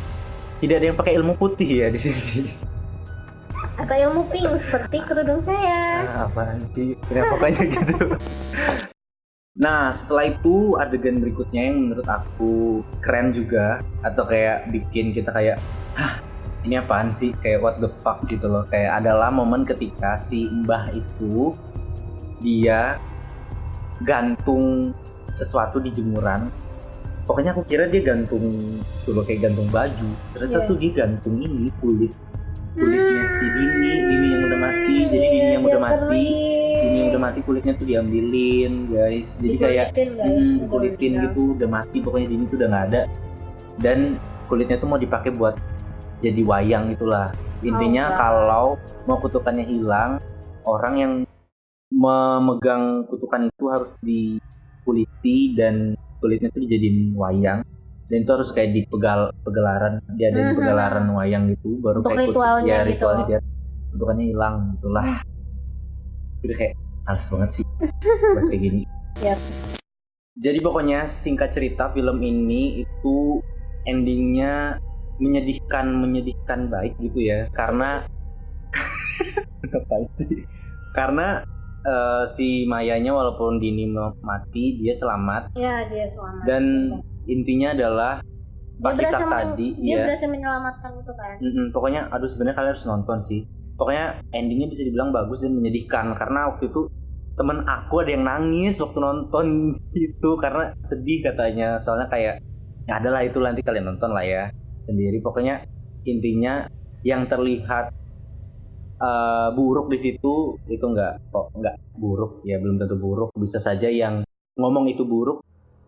tidak 0.60 0.76
ada 0.78 0.86
yang 0.86 0.98
pakai 0.98 1.14
ilmu 1.18 1.34
putih 1.36 1.70
ya 1.70 1.88
di 1.90 2.00
sini. 2.00 2.50
Atau 3.78 3.98
ilmu 3.98 4.30
pink 4.30 4.52
seperti 4.58 5.02
kerudung 5.02 5.42
saya. 5.42 6.06
Ah, 6.06 6.30
apaan 6.30 6.62
sih? 6.74 6.94
Ya 7.10 7.26
pokoknya 7.26 7.66
gitu? 7.66 7.98
Nah 9.52 9.92
setelah 9.92 10.32
itu 10.32 10.78
adegan 10.78 11.20
berikutnya 11.20 11.62
yang 11.68 11.78
menurut 11.90 12.08
aku 12.08 12.82
keren 13.02 13.34
juga. 13.34 13.82
Atau 14.02 14.26
kayak 14.26 14.70
bikin 14.70 15.12
kita 15.12 15.30
kayak 15.30 15.58
hah 15.98 16.22
ini 16.62 16.76
apaan 16.78 17.10
sih? 17.10 17.34
Kayak 17.41 17.60
what 17.62 17.76
the 17.82 17.89
fuck 18.02 18.21
gitu 18.30 18.45
loh. 18.45 18.65
Kayak 18.69 19.02
adalah 19.02 19.34
momen 19.34 19.65
ketika 19.65 20.17
si 20.17 20.45
mbah 20.45 20.93
itu 20.93 21.54
dia 22.41 22.97
gantung 24.02 24.93
sesuatu 25.34 25.78
di 25.82 25.93
jemuran. 25.93 26.50
Pokoknya 27.26 27.54
aku 27.56 27.63
kira 27.63 27.88
dia 27.88 28.02
gantung 28.04 28.43
tuh 29.06 29.12
loh, 29.13 29.24
kayak 29.24 29.50
gantung 29.50 29.69
baju. 29.69 30.10
Ternyata 30.36 30.58
Iya. 30.58 30.67
tuh 30.67 30.76
dia 30.78 30.91
gantung 30.91 31.36
ini 31.39 31.69
kulit. 31.80 32.12
Kulitnya 32.71 33.26
si 33.28 33.45
Dini 33.52 33.91
Dini 34.08 34.28
yang 34.32 34.43
udah 34.47 34.60
mati. 34.60 34.95
Jadi 35.12 35.15
Iya, 35.19 35.28
Dini 35.32 35.52
yang 35.54 35.63
udah 35.67 35.82
mati. 35.82 36.26
Dini 36.71 36.97
yang 36.97 37.10
udah 37.12 37.21
mati 37.21 37.39
kulitnya 37.43 37.74
tuh 37.76 37.86
diambilin 37.86 38.74
guys. 38.89 39.30
Jadi 39.43 39.56
kayak 39.60 39.88
guys. 39.91 40.47
hmm, 40.50 40.67
kulitin 40.71 41.12
gitu 41.19 41.41
udah 41.56 41.69
mati. 41.69 41.97
Pokoknya 42.00 42.28
Dini 42.32 42.43
tuh 42.47 42.58
udah 42.58 42.67
nggak 42.71 42.86
ada. 42.91 43.02
Dan 43.76 43.97
kulitnya 44.47 44.78
tuh 44.80 44.88
mau 44.88 45.00
dipakai 45.00 45.32
buat 45.32 45.56
jadi 46.22 46.42
wayang 46.42 46.86
itulah 46.90 47.34
intinya 47.62 48.04
Oh, 48.08 48.16
kalau 48.16 48.66
mau 49.04 49.18
kutukannya 49.18 49.66
hilang 49.66 50.22
orang 50.64 50.94
yang 50.96 51.14
memegang 51.92 53.04
kutukan 53.06 53.46
itu 53.46 53.66
harus 53.68 53.94
dikuliti 54.02 55.54
dan 55.54 55.94
kulitnya 56.18 56.48
tuh 56.50 56.62
dijadiin 56.62 57.14
wayang 57.14 57.60
dan 58.08 58.18
itu 58.18 58.32
harus 58.32 58.50
kayak 58.52 58.72
di 58.72 58.82
pegal 58.86 59.34
pegelaran 59.42 60.00
dia 60.14 60.30
ada 60.30 60.40
di 60.40 60.48
Mhm. 60.48 60.58
pegelaran 60.58 61.06
wayang 61.12 61.44
gitu 61.50 61.80
baru 61.80 62.00
Untuk 62.00 62.12
kayak 62.12 62.24
ritualnya 62.28 62.68
ya 62.68 62.78
gitu. 62.80 62.92
ritualnya 62.96 63.24
biar 63.26 63.42
kutukannya 63.92 64.26
hilang 64.28 64.56
gitulah 64.72 65.06
udah 66.42 66.56
kayak 66.56 66.74
males 67.02 67.26
banget 67.28 67.50
sih 67.52 67.66
pas 68.32 68.46
kayak 68.48 68.62
gini 68.62 68.82
Yap. 69.26 69.40
jadi 70.34 70.60
pokoknya 70.60 71.00
singkat 71.06 71.50
cerita 71.52 71.92
film 71.92 72.18
ini 72.20 72.82
itu 72.82 73.42
endingnya 73.84 74.78
menyedihkan 75.22 75.86
menyedihkan 75.94 76.68
baik 76.68 76.98
gitu 76.98 77.22
ya. 77.22 77.46
Karena 77.54 78.02
Ngapain 79.72 80.10
sih? 80.18 80.42
karena 80.92 81.40
eh, 81.88 82.24
si 82.28 82.68
Mayanya 82.68 83.16
walaupun 83.16 83.62
Dini 83.62 83.88
mati 84.26 84.76
dia 84.76 84.92
selamat. 84.92 85.56
Ya 85.56 85.88
dia 85.88 86.10
selamat. 86.12 86.44
dan 86.44 86.64
intinya 87.30 87.72
adalah 87.72 88.20
dia 88.20 88.82
Pak 88.82 88.92
berhasil 88.98 89.22
Isak 89.22 89.30
tadi 89.30 89.68
dia 89.78 89.94
ya 89.94 90.04
berhasil 90.10 90.28
menyelamatkan 90.28 90.92
itu 91.00 91.14
kan. 91.14 91.36
Mm-mm, 91.40 91.66
pokoknya 91.72 92.02
aduh 92.10 92.28
sebenarnya 92.28 92.58
kalian 92.58 92.72
harus 92.76 92.88
nonton 92.90 93.18
sih. 93.22 93.42
Pokoknya 93.78 94.20
endingnya 94.36 94.68
bisa 94.68 94.84
dibilang 94.84 95.14
bagus 95.14 95.46
dan 95.46 95.54
menyedihkan. 95.58 96.12
Karena 96.18 96.50
waktu 96.52 96.70
itu 96.70 96.90
temen 97.40 97.64
aku 97.64 98.04
ada 98.04 98.12
yang 98.14 98.26
nangis 98.28 98.76
waktu 98.82 99.00
nonton 99.00 99.72
itu 99.96 100.30
karena 100.42 100.74
sedih 100.84 101.24
katanya. 101.24 101.78
Soalnya 101.80 102.10
kayak 102.10 102.36
ya 102.90 102.98
adalah 102.98 103.22
itu 103.22 103.38
nanti 103.38 103.62
kalian 103.62 103.94
nonton 103.96 104.12
lah 104.12 104.26
ya 104.26 104.50
sendiri. 104.91 105.17
Pokoknya 105.23 105.63
intinya 106.04 106.67
yang 107.01 107.25
terlihat 107.32 107.95
eh, 108.99 109.49
buruk 109.56 109.88
di 109.88 109.97
situ 109.97 110.60
itu 110.67 110.86
enggak 110.86 111.23
kok 111.32 111.56
enggak 111.56 111.80
buruk. 111.95 112.43
Ya 112.43 112.60
belum 112.60 112.75
tentu 112.75 112.99
buruk. 112.99 113.32
Bisa 113.39 113.58
saja 113.63 113.88
yang 113.88 114.27
ngomong 114.60 114.91
itu 114.91 115.08
buruk. 115.08 115.39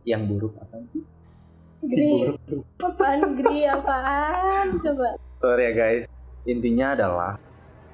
Yang 0.08 0.22
buruk 0.32 0.54
apa 0.60 0.80
sih? 0.88 1.04
Si 1.84 2.00
Gri, 2.00 2.32
buruk. 2.32 2.40
Tuh 2.48 2.64
apaan 2.88 3.20
Gri, 3.36 3.68
apaan? 3.68 4.72
Coba. 4.80 5.20
sorry 5.44 5.68
ya 5.68 5.72
guys. 5.76 6.04
Intinya 6.48 6.96
adalah 6.96 7.32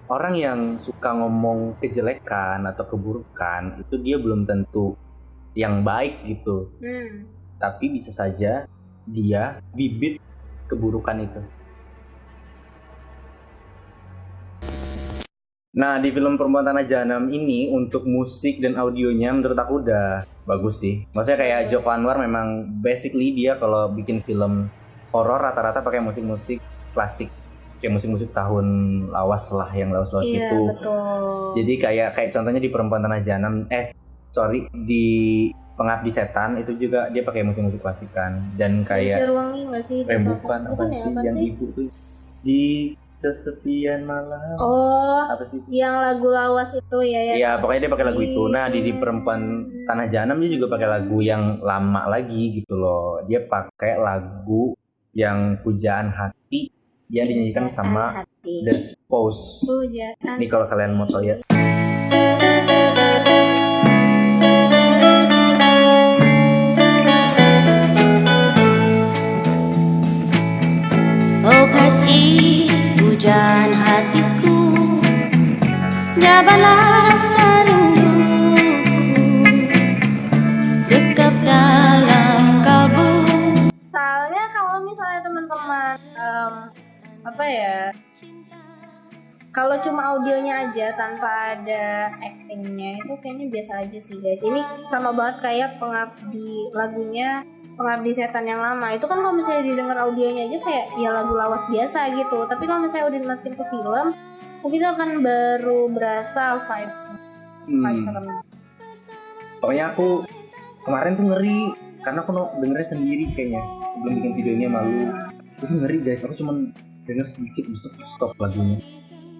orang 0.09 0.33
yang 0.37 0.59
suka 0.81 1.13
ngomong 1.13 1.77
kejelekan 1.77 2.65
atau 2.65 2.85
keburukan 2.89 3.81
itu 3.81 3.95
dia 4.01 4.17
belum 4.17 4.45
tentu 4.49 4.97
yang 5.53 5.85
baik 5.85 6.25
gitu. 6.25 6.69
Hmm. 6.81 7.29
tapi 7.59 7.91
bisa 7.91 8.15
saja 8.15 8.63
dia 9.03 9.59
bibit 9.75 10.23
keburukan 10.69 11.17
itu 11.19 11.41
Nah 15.69 15.95
di 16.01 16.09
film 16.11 16.35
Perempuan 16.35 16.65
Tanah 16.65 16.83
Jahanam 16.83 17.29
ini 17.31 17.69
untuk 17.71 18.03
musik 18.03 18.59
dan 18.59 18.75
audionya 18.75 19.31
menurut 19.31 19.55
aku 19.55 19.79
udah 19.85 20.27
bagus 20.43 20.81
sih. 20.81 21.07
Maksudnya 21.15 21.39
kayak 21.39 21.59
Bagus. 21.63 21.71
Joko 21.77 21.89
Anwar 21.93 22.17
memang 22.19 22.67
basically 22.83 23.31
dia 23.31 23.55
kalau 23.55 23.87
bikin 23.93 24.19
film 24.25 24.67
horor 25.13 25.39
rata-rata 25.39 25.79
pakai 25.79 26.03
musik-musik 26.03 26.59
klasik 26.91 27.29
kayak 27.79 27.95
musik-musik 27.95 28.35
tahun 28.35 28.67
lawas 29.07 29.55
lah 29.55 29.71
yang 29.71 29.93
lawas-lawas 29.95 30.27
Iya, 30.27 30.51
gitu. 30.51 30.59
betul. 30.73 31.31
Jadi 31.63 31.73
kayak 31.79 32.09
kayak 32.17 32.29
contohnya 32.35 32.59
di 32.59 32.69
Perempuan 32.73 33.01
Tanah 33.05 33.21
Jahanam 33.23 33.53
eh 33.71 33.95
sorry 34.35 34.67
di 34.73 35.47
Pengabdi 35.79 36.11
Setan 36.11 36.59
itu 36.59 36.75
juga 36.75 37.07
dia 37.07 37.23
pakai 37.23 37.47
musik-musik 37.47 37.79
klasik 37.79 38.11
kan 38.11 38.35
dan 38.59 38.83
kayak 38.83 39.23
Di 39.23 39.27
Ruangi 39.31 39.61
nggak 39.63 39.83
sih? 39.87 39.99
eh 40.03 40.19
bukan 40.19 40.59
apa 40.67 40.83
ya, 40.91 40.99
sih 40.99 41.11
apa 41.15 41.19
yang 41.23 41.37
ibu 41.39 41.65
tuh 41.71 41.87
di 42.43 42.91
kesepian 43.19 44.03
malam 44.03 44.55
Oh, 44.59 45.23
apa 45.27 45.43
sih 45.47 45.59
yang 45.71 45.99
lagu 45.99 46.27
lawas 46.27 46.75
itu 46.75 46.99
ya 47.03 47.19
ya. 47.23 47.33
Iya, 47.35 47.51
pokoknya 47.59 47.87
dia 47.87 47.91
pakai 47.91 48.07
lagu 48.11 48.21
itu. 48.23 48.43
Nah, 48.47 48.67
di, 48.67 48.79
di 48.79 48.91
perempuan 48.95 49.41
Tanah 49.83 50.07
Jahanam 50.07 50.39
dia 50.39 50.51
juga 50.55 50.67
pakai 50.71 50.87
lagu 50.87 51.17
yang 51.19 51.59
lama 51.59 52.07
lagi 52.07 52.59
gitu 52.59 52.75
loh. 52.75 53.23
Dia 53.27 53.43
pakai 53.43 53.99
lagu 53.99 54.75
yang 55.11 55.59
pujaan 55.63 56.11
hati 56.11 56.71
yang 57.07 57.27
dinyanyikan 57.27 57.67
sama 57.67 58.23
hati. 58.23 58.63
The 58.63 58.75
Spouse. 58.75 59.63
Pujaan. 59.63 60.35
Ini 60.39 60.47
kalau 60.47 60.67
kalian 60.67 60.95
mau 60.95 61.07
tahu 61.07 61.23
ya. 61.23 61.39
Kasih 72.09 72.65
hujan 73.05 73.69
hatiku 73.69 74.57
Jabalah 76.17 77.05
rasa 77.05 77.69
Dekap 80.89 81.33
dalam 81.45 82.65
kabut 82.65 83.69
Soalnya 83.93 84.43
kalau 84.49 84.81
misalnya 84.89 85.21
teman-teman 85.21 85.97
em, 86.17 86.53
apa 87.29 87.45
ya? 87.45 87.93
Kalau 89.53 89.77
cuma 89.85 90.01
audionya 90.17 90.65
aja 90.65 90.97
tanpa 90.97 91.61
ada 91.61 92.09
actingnya 92.25 93.05
itu 93.05 93.13
kayaknya 93.21 93.53
biasa 93.53 93.85
aja 93.85 93.99
sih 94.01 94.17
guys. 94.17 94.41
Ini 94.41 94.89
sama 94.89 95.13
banget 95.13 95.45
kayak 95.45 95.77
pengabdi 95.77 96.73
lagunya 96.73 97.45
pengabdi 97.79 98.11
setan 98.11 98.43
yang 98.43 98.59
lama 98.59 98.91
itu 98.91 99.07
kan 99.07 99.17
kalau 99.17 99.31
misalnya 99.31 99.63
didengar 99.63 99.97
audionya 99.97 100.51
aja 100.51 100.59
kayak 100.59 100.85
ya 100.99 101.09
lagu 101.09 101.31
lawas 101.31 101.63
biasa 101.65 102.11
gitu. 102.13 102.43
Tapi 102.43 102.63
kalau 102.67 102.83
misalnya 102.83 103.07
udah 103.07 103.19
dimasukin 103.23 103.55
ke 103.55 103.65
film 103.65 104.07
mungkin 104.59 104.81
akan 104.83 105.09
baru 105.23 105.79
berasa 105.87 106.43
vibes 106.59 107.01
vibes 107.63 107.87
Hmm. 107.95 108.03
seremnya. 108.03 108.37
Pokoknya 109.57 109.85
aku 109.89 110.27
kemarin 110.81 111.15
tuh 111.15 111.25
ngeri 111.27 111.59
karena 111.99 112.19
aku 112.19 112.31
dengernya 112.57 112.87
sendiri 112.89 113.25
kayaknya 113.31 113.61
sebelum 113.87 114.13
bikin 114.17 114.31
videonya 114.35 114.67
malu. 114.67 114.99
Itu 115.57 115.73
ngeri 115.75 115.97
guys. 116.01 116.23
Aku 116.23 116.35
cuman 116.35 116.75
denger 117.03 117.25
sedikit 117.25 117.63
bisa 117.65 117.87
stop 118.03 118.35
lagunya 118.35 118.83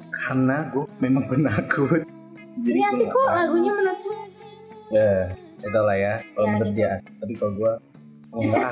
karena 0.10 0.68
gue 0.70 0.88
memang 1.00 1.28
penakut. 1.28 2.04
Jadi 2.60 2.76
gua 2.78 2.90
asik 2.90 3.08
nggak 3.08 3.16
kok 3.16 3.30
lagunya 3.30 3.72
menurutku. 3.72 4.10
Ya, 4.90 5.12
itu 5.60 5.80
lah 5.80 5.96
ya. 5.96 6.14
Kalau 6.30 6.44
Ya, 6.44 6.52
menurut 6.52 6.70
gitu. 6.70 6.78
dia. 6.78 6.92
Tapi 7.22 7.34
kalau 7.36 7.54
gue, 7.56 7.72
oh 8.30 8.40
enggak. 8.40 8.72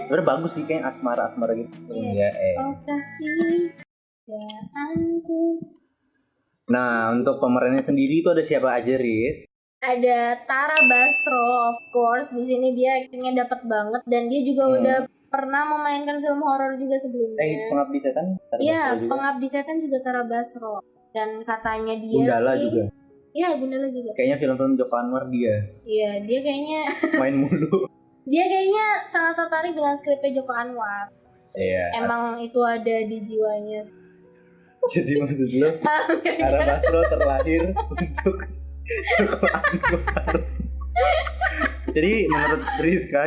Sebenarnya 0.00 0.26
bagus 0.26 0.52
sih 0.52 0.64
kayak 0.64 0.86
asmara-asmara 0.86 1.54
gitu. 1.54 1.70
Iya. 1.88 2.10
Ya, 2.14 2.30
eh. 2.30 2.54
Oh 2.58 2.74
kasih 2.80 3.70
jalanku. 4.24 5.42
Nah, 6.66 7.12
untuk 7.12 7.38
pemerannya 7.38 7.80
sendiri 7.80 8.18
itu 8.18 8.28
ada 8.28 8.40
siapa 8.40 8.74
aja, 8.74 8.94
Riz? 8.94 9.44
ada 9.76 10.18
Tara 10.42 10.80
Basro 10.82 11.44
of 11.68 11.92
course 11.92 12.32
di 12.32 12.40
sini 12.42 12.72
dia 12.72 12.96
actingnya 12.98 13.44
dapat 13.44 13.60
banget 13.64 14.00
dan 14.06 14.32
dia 14.32 14.40
juga 14.42 14.64
Hmm. 14.64 14.74
udah 14.74 14.98
pernah 15.28 15.62
memainkan 15.66 16.16
film 16.18 16.40
horor 16.40 16.72
juga 16.74 16.96
Eh, 16.96 17.02
sebelumnya. 17.02 17.68
pengabdi 17.68 17.98
setan? 18.00 18.26
Iya, 18.56 18.80
pengabdi 19.04 19.44
setan 19.44 19.76
juga 19.78 20.00
Tara 20.00 20.24
Basro 20.24 20.80
dan 21.10 21.44
katanya 21.44 22.00
dia 22.00 22.16
Gundala 22.16 22.52
sih 22.54 22.64
juga. 22.64 22.82
Iya, 23.34 23.48
Gundala 23.54 23.88
juga. 23.90 24.10
Kayaknya 24.14 24.36
film-film 24.38 24.72
Joko 24.74 24.94
Anwar 24.96 25.24
dia 25.28 25.54
Iya, 25.84 26.10
dia 26.24 26.38
kayaknya 26.40 26.80
main 27.14 27.36
mulu. 27.36 27.84
dia 28.24 28.44
kayaknya 28.44 28.86
sangat 29.06 29.34
tertarik 29.36 29.72
dengan 29.72 29.94
skripnya 29.94 30.30
Joko 30.34 30.52
Anwar. 30.52 31.06
Iya. 31.54 32.02
emang 32.02 32.34
itu 32.36 32.58
ada 32.60 32.96
di 33.06 33.22
jiwanya 33.22 33.86
Jadi 34.90 35.12
maksud 35.16 35.48
lo 35.54 35.70
Tara 36.42 36.60
Basro 36.66 37.00
terlahir 37.06 37.62
untuk 37.70 38.36
Joko 39.14 39.46
Anwar. 39.46 40.34
Jadi 41.88 42.12
menurut 42.26 42.62
Rizka 42.80 43.22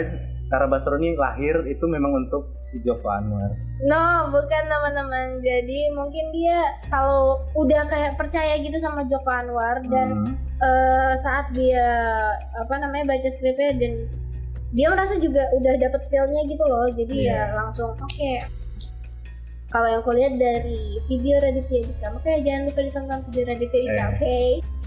Tara 0.48 0.64
Basro 0.64 0.96
ini 0.96 1.12
lahir 1.14 1.60
itu 1.66 1.84
memang 1.84 2.14
untuk 2.18 2.56
si 2.62 2.80
Joko 2.80 3.08
Anwar. 3.08 3.52
No, 3.84 4.04
bukan 4.28 4.64
teman-teman. 4.66 5.40
Jadi 5.40 5.92
mungkin 5.92 6.26
dia 6.32 6.68
kalau 6.88 7.36
udah 7.52 7.84
kayak 7.84 8.16
percaya 8.16 8.56
gitu 8.56 8.76
sama 8.78 9.04
Joko 9.04 9.28
Anwar 9.28 9.80
dan 9.84 10.08
Hmm. 10.20 10.36
eh, 10.58 11.14
saat 11.18 11.52
dia 11.52 11.84
apa 12.54 12.76
namanya 12.76 13.12
baca 13.12 13.30
skripnya 13.30 13.72
dan 13.76 13.94
dia 14.70 14.88
merasa 14.88 15.16
juga 15.16 15.44
udah 15.54 15.74
dapet 15.78 16.02
feel-nya 16.08 16.42
gitu 16.44 16.64
loh. 16.64 16.88
Jadi 16.88 17.16
Iya. 17.22 17.34
ya 17.48 17.56
langsung 17.56 17.92
oke. 17.94 18.34
Kalau 19.68 19.84
yang 19.86 20.00
aku 20.00 20.12
lihat 20.12 20.34
dari 20.34 20.80
video 21.06 21.38
Raditya 21.38 21.84
Dika, 21.84 22.08
oke 22.14 22.32
jangan 22.40 22.62
lupa 22.66 22.80
ditonton 22.82 23.20
video 23.28 23.44
Raditya 23.46 23.80
Dika, 23.82 23.92
Eh. 23.94 24.08
oke? 24.10 24.38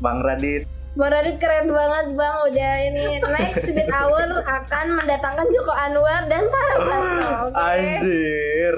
Bang 0.00 0.18
Radit, 0.20 0.62
Bang 0.90 1.12
Radit 1.12 1.36
keren 1.36 1.68
banget 1.68 2.06
bang, 2.14 2.36
udah 2.42 2.74
ini 2.82 3.04
next 3.36 3.68
bit 3.68 3.88
hour 3.90 4.24
akan 4.40 4.86
mendatangkan 4.94 5.46
Joko 5.46 5.70
Anwar 5.70 6.24
dan 6.26 6.44
Tara 6.44 6.76
Basro, 6.78 7.28
oke? 7.46 7.54
anjir. 7.54 8.76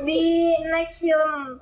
Di 0.00 0.24
next 0.66 1.00
film, 1.00 1.60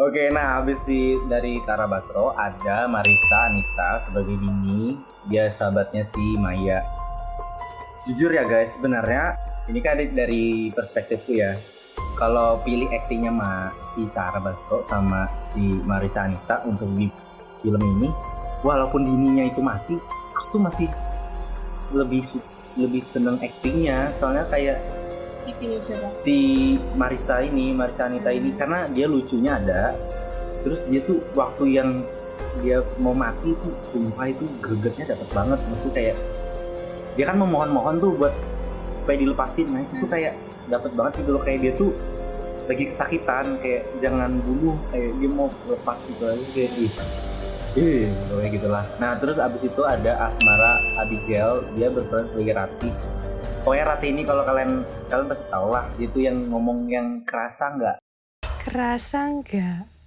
Oke, 0.00 0.26
nah 0.28 0.58
habis 0.58 0.82
si 0.82 0.98
dari 1.26 1.62
Tara 1.62 1.86
Basro 1.86 2.30
ada 2.32 2.86
Marisa 2.86 3.46
Anita 3.46 3.98
sebagai 4.00 4.34
Dini. 4.34 4.98
Dia 5.26 5.46
sahabatnya 5.46 6.02
si 6.02 6.34
Maya. 6.34 6.82
Jujur 8.10 8.34
ya 8.34 8.42
guys, 8.42 8.74
sebenarnya 8.74 9.38
ini 9.70 9.78
kan 9.78 9.94
dari 9.94 10.74
perspektifku 10.74 11.30
ya. 11.30 11.54
Kalau 12.18 12.58
pilih 12.66 12.90
aktingnya 12.90 13.30
ma 13.30 13.70
si 13.86 14.02
Tara 14.10 14.42
Basro 14.42 14.82
sama 14.82 15.30
si 15.38 15.62
Marisa 15.62 16.26
Anita 16.26 16.58
untuk 16.66 16.90
di 16.98 17.06
film 17.62 17.78
ini, 17.78 18.10
walaupun 18.66 19.06
Dininya 19.06 19.46
itu 19.46 19.62
mati, 19.62 19.94
aku 20.34 20.58
tuh 20.58 20.62
masih 20.66 20.90
lebih 21.94 22.26
lebih 22.74 22.98
seneng 23.06 23.38
aktingnya. 23.38 24.10
Soalnya 24.18 24.42
kayak 24.50 24.82
si 26.18 26.74
Marisa 26.98 27.46
ini, 27.46 27.70
Marisa 27.70 28.10
Anita 28.10 28.34
ini 28.34 28.50
karena 28.58 28.90
dia 28.90 29.06
lucunya 29.06 29.54
ada. 29.54 29.94
Terus 30.66 30.82
dia 30.90 30.98
tuh 31.06 31.22
waktu 31.38 31.78
yang 31.78 32.02
dia 32.58 32.82
mau 32.98 33.14
mati 33.14 33.54
tuh 33.54 33.70
sumpah 33.94 34.26
itu 34.26 34.50
gregetnya 34.58 35.14
dapat 35.14 35.28
banget. 35.30 35.58
Maksudnya 35.70 35.94
kayak 35.94 36.39
dia 37.14 37.24
kan 37.26 37.36
memohon-mohon 37.38 37.96
tuh 37.98 38.12
buat 38.18 38.34
supaya 39.02 39.16
dilepasin. 39.18 39.66
Nah 39.70 39.80
itu 39.86 39.94
tuh 40.02 40.08
kayak 40.10 40.34
dapat 40.70 40.90
banget 40.94 41.12
gitu 41.24 41.30
loh 41.34 41.42
kayak 41.42 41.58
dia 41.62 41.72
tuh 41.74 41.90
lagi 42.70 42.84
kesakitan 42.86 43.58
kayak 43.58 43.82
jangan 43.98 44.38
bunuh 44.46 44.78
kayak 44.94 45.10
dia 45.18 45.30
mau 45.30 45.50
lepas 45.66 45.98
gitu 46.06 46.22
aja 46.22 46.44
kayak 46.54 46.70
ih 46.78 46.92
ih 47.78 48.06
kayak 48.30 48.52
gitulah. 48.60 48.84
Nah 49.02 49.18
terus 49.18 49.42
abis 49.42 49.66
itu 49.66 49.82
ada 49.82 50.30
Asmara 50.30 50.78
Abigail 51.02 51.66
dia 51.74 51.90
berperan 51.90 52.30
sebagai 52.30 52.54
Rati. 52.54 52.90
Pokoknya 53.66 53.84
Rati 53.94 54.06
ini 54.08 54.22
kalau 54.22 54.42
kalian 54.46 54.86
kalian 55.10 55.26
pasti 55.26 55.44
tahu 55.50 55.66
lah 55.74 55.84
dia 55.98 56.08
tuh 56.08 56.22
yang 56.22 56.36
ngomong 56.48 56.78
yang 56.86 57.06
kerasa 57.26 57.74
nggak? 57.74 57.96
Kerasa 58.60 59.18
nggak? 59.40 60.00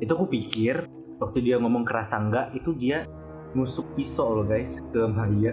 itu 0.00 0.10
aku 0.16 0.26
pikir 0.32 0.88
waktu 1.20 1.38
dia 1.44 1.60
ngomong 1.60 1.84
kerasa 1.84 2.16
nggak 2.16 2.56
itu 2.56 2.72
dia 2.72 3.04
nusuk 3.52 3.92
pisau 3.92 4.40
loh 4.40 4.46
guys 4.48 4.80
ke 4.88 5.04
Maya 5.04 5.52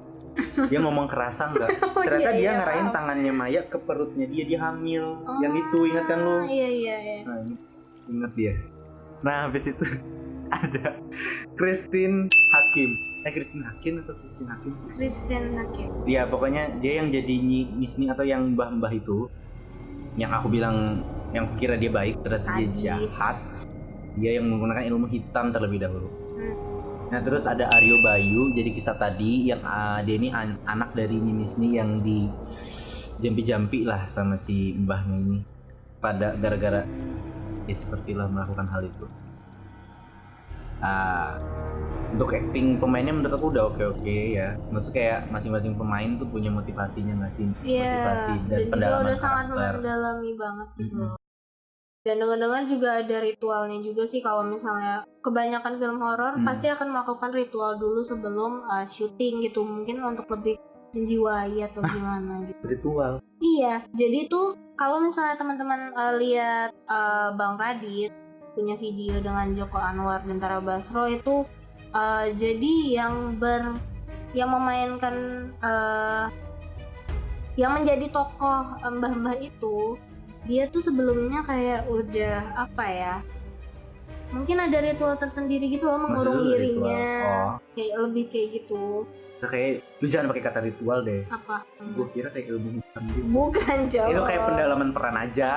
dia 0.65 0.79
ngomong 0.79 1.05
kerasa 1.05 1.49
nggak 1.49 1.69
Oh, 1.97 2.03
ternyata 2.03 2.29
iya, 2.29 2.31
dia 2.31 2.43
iya, 2.43 2.51
ngarahin 2.55 2.81
paham. 2.83 2.95
tangannya 2.95 3.33
Maya 3.33 3.61
ke 3.63 3.77
perutnya 3.77 4.25
dia 4.25 4.43
dia 4.45 4.59
hamil 4.61 5.03
yang 5.39 5.53
Oh, 5.53 5.61
itu 5.61 5.77
ingat 5.85 6.05
kan 6.05 6.19
lo 6.19 6.35
Iya 6.41 6.69
iya 6.69 6.95
iya. 6.97 7.17
nah 7.23 7.37
ini 7.39 7.55
inget 8.07 8.31
dia 8.33 8.53
nah 9.17 9.35
habis 9.45 9.65
itu 9.65 9.85
ada 10.53 10.85
Christine 11.53 12.17
Hakim 12.29 12.89
eh 13.23 13.31
Christine 13.31 13.65
Hakim 13.65 13.93
atau 13.99 14.13
Christine 14.15 14.49
Hakim 14.49 14.71
sih 14.73 14.87
Kristen 14.93 15.43
Hakim. 15.53 15.89
ya 16.05 16.23
pokoknya 16.23 16.77
dia 16.77 17.01
yang 17.01 17.09
jadi 17.09 17.35
Misni 17.73 18.07
atau 18.07 18.23
yang 18.23 18.53
mbah-mbah 18.53 18.93
itu 18.93 19.27
yang 20.15 20.31
aku 20.31 20.47
bilang 20.47 20.85
yang 21.29 21.45
kira 21.57 21.75
dia 21.75 21.91
baik 21.91 22.23
terus 22.23 22.47
dia 22.47 22.67
jahat 22.95 23.37
dia 24.15 24.39
yang 24.39 24.47
menggunakan 24.47 24.81
ilmu 24.87 25.05
hitam 25.05 25.53
terlebih 25.53 25.77
dahulu. 25.77 26.09
Nah 27.07 27.19
terus 27.19 27.45
ada 27.45 27.71
Aryo 27.71 27.95
Bayu 27.99 28.51
jadi 28.51 28.69
kisah 28.69 28.95
tadi 28.95 29.47
yang 29.47 29.63
ah, 29.63 29.99
dia 29.99 30.15
ini 30.15 30.27
an- 30.27 30.59
anak 30.63 30.91
dari 30.91 31.15
Nyi 31.15 31.33
Misni 31.37 31.75
yang 31.75 31.99
di 31.99 32.27
jampi-jampi 33.17 33.81
lah 33.81 34.03
sama 34.05 34.35
si 34.35 34.75
mbahnya 34.75 35.15
ini 35.17 35.39
pada 35.97 36.35
gara-gara 36.35 36.83
ya 37.63 37.75
sepertilah 37.75 38.27
melakukan 38.27 38.67
hal 38.67 38.83
itu 38.83 39.05
ah 40.77 41.39
untuk 42.07 42.31
acting 42.31 42.77
pemainnya 42.77 43.11
menurut 43.11 43.33
aku 43.33 43.47
udah 43.49 43.63
oke 43.67 43.83
oke 43.89 44.17
ya 44.31 44.55
maksud 44.69 44.91
kayak 44.91 45.27
masing-masing 45.27 45.73
pemain 45.73 46.15
tuh 46.15 46.23
punya 46.25 46.47
motivasinya 46.47 47.17
nggak 47.17 47.33
sih 47.33 47.47
Iya. 47.65 47.83
motivasi 47.83 48.33
dan, 48.37 48.45
Dan 48.45 48.59
juga 48.59 48.71
pendalaman 48.71 49.03
udah 49.03 49.17
sangat 49.17 49.45
karakter 49.47 49.75
mendalami 49.75 50.31
banget 50.33 50.67
gitu. 50.77 50.83
Mhm. 50.87 51.01
loh. 51.01 51.15
Dan 52.07 52.23
dengar-dengar 52.23 52.63
juga 52.71 53.03
ada 53.03 53.19
ritualnya 53.19 53.83
juga 53.83 54.07
sih 54.07 54.23
kalau 54.23 54.47
misalnya 54.47 55.03
kebanyakan 55.19 55.75
film 55.75 55.99
horor 55.99 56.39
Hmm. 56.39 56.47
pasti 56.47 56.71
akan 56.71 56.95
melakukan 56.95 57.35
ritual 57.35 57.75
dulu 57.75 57.99
sebelum 57.99 58.63
uh, 58.63 58.87
syuting 58.87 59.43
gitu 59.43 59.67
mungkin 59.67 59.99
untuk 59.99 60.31
lebih 60.31 60.55
menjiwai 60.95 61.67
atau 61.67 61.83
gimana 61.83 62.47
gitu. 62.47 62.63
ritual 62.63 63.19
Iya, 63.43 63.83
jadi 63.91 64.31
tuh 64.31 64.55
kalau 64.79 65.03
misalnya 65.03 65.35
teman-teman 65.35 65.91
uh, 65.93 66.15
lihat 66.15 66.71
uh, 66.87 67.35
Bang 67.35 67.59
Radit 67.59 68.15
punya 68.55 68.79
video 68.79 69.19
dengan 69.19 69.51
Joko 69.51 69.77
Anwar 69.77 70.23
dan 70.23 70.39
Tara 70.39 70.63
Basro 70.63 71.05
itu 71.11 71.43
uh, 71.91 72.25
jadi 72.39 73.03
yang 73.03 73.35
ber 73.35 73.75
yang 74.31 74.49
memainkan 74.49 75.15
uh, 75.59 76.31
yang 77.57 77.73
menjadi 77.73 78.09
tokoh 78.13 78.79
mbah-mbah 78.85 79.37
itu 79.41 79.97
dia 80.47 80.63
tuh 80.65 80.79
sebelumnya 80.79 81.43
kayak 81.43 81.85
udah 81.85 82.37
apa 82.57 82.85
ya 82.85 83.15
mungkin 84.27 84.57
ada 84.57 84.77
ritual 84.81 85.15
tersendiri 85.15 85.67
gitu 85.69 85.85
loh 85.85 85.99
mengurung 86.01 86.35
Maksudnya 86.35 86.51
dirinya. 86.53 86.99
Ritual. 86.99 87.23
oh. 87.23 87.51
Kayak 87.71 87.95
lebih 88.01 88.23
kayak 88.27 88.47
gitu. 88.53 88.83
Itu 89.37 89.45
kayak 89.45 89.69
lu 89.95 90.07
jangan 90.09 90.27
pakai 90.27 90.43
kata 90.43 90.59
ritual 90.61 90.99
deh. 91.01 91.21
Apa? 91.29 91.57
Gue 91.93 92.07
kira 92.11 92.27
kayak 92.29 92.47
ilmu 92.49 92.69
hitam 92.75 93.03
gitu. 93.07 93.23
Bukan 93.25 93.77
jauh 93.87 94.09
itu 94.09 94.21
kayak 94.21 94.41
pendalaman 94.43 94.89
peran 94.91 95.15
aja. 95.17 95.51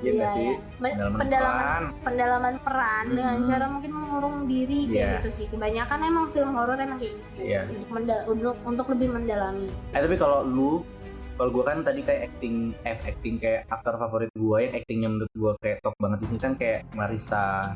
Ya 0.00 0.10
nggak 0.10 0.30
sih? 0.32 0.48
Men- 0.76 0.96
pendalaman, 0.96 1.18
pendalaman 1.18 1.60
peran. 1.60 1.82
pendalaman 2.00 2.54
peran 2.60 3.04
dengan 3.10 3.36
Mhm. 3.36 3.46
cara 3.46 3.64
mungkin 3.68 3.92
mengurung 3.94 4.36
diri 4.44 4.80
kayak 4.86 4.96
Iya. 4.96 5.10
gitu 5.16 5.30
sih. 5.34 5.46
Kebanyakan 5.48 5.98
emang 6.02 6.26
film 6.30 6.50
horor 6.52 6.76
emang 6.76 6.98
kayak 6.98 7.14
gitu. 7.14 7.28
Iya. 7.38 7.60
untuk, 7.66 7.88
menda- 7.90 8.24
untuk 8.26 8.56
untuk 8.62 8.86
lebih 8.90 9.08
mendalami. 9.10 9.68
Eh 9.92 10.00
tapi 10.02 10.16
kalau 10.16 10.40
lu 10.42 10.84
kalau 11.40 11.56
gue 11.56 11.64
kan 11.64 11.80
tadi 11.80 12.04
kayak 12.04 12.28
acting 12.28 12.76
eh 12.84 13.00
acting 13.00 13.40
kayak 13.40 13.64
aktor 13.72 13.96
favorit 13.96 14.28
gue 14.36 14.58
yang 14.60 14.76
actingnya 14.76 15.08
menurut 15.08 15.32
gue 15.32 15.52
kayak 15.64 15.80
top 15.80 15.96
banget. 15.96 16.20
Di 16.20 16.26
sini 16.28 16.40
kan 16.44 16.52
kayak 16.52 16.84
Marisa 16.92 17.72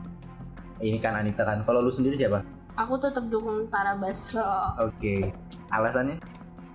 ini 0.84 1.00
kan 1.00 1.16
Anita 1.16 1.48
kan. 1.48 1.64
Kalau 1.64 1.80
lu 1.80 1.88
sendiri 1.88 2.20
siapa? 2.20 2.44
Aku 2.76 3.00
tetap 3.00 3.24
dukung 3.32 3.64
Tara 3.72 3.96
Basro. 3.96 4.76
Oke. 4.84 5.32
Alasannya? 5.72 6.20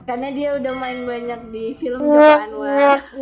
Karena 0.10 0.34
dia 0.34 0.58
udah 0.58 0.74
main 0.82 1.06
banyak 1.06 1.42
di 1.54 1.78
film 1.78 2.02
Joko 2.02 2.18
Anwar 2.18 2.98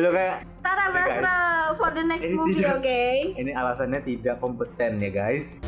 lu 0.00 0.08
kayak 0.08 0.48
Tara 0.64 0.86
Basro 0.88 1.40
for 1.76 1.92
the 1.92 2.08
next 2.08 2.24
Ini 2.24 2.32
movie 2.32 2.64
oke? 2.64 3.04
ini 3.36 3.52
alasannya 3.52 4.00
tidak 4.00 4.40
kompeten 4.40 5.04
ya 5.04 5.12
guys. 5.12 5.60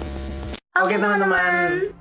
Oke, 0.81 0.97
Oke, 0.97 0.97
teman-teman. 0.97 1.93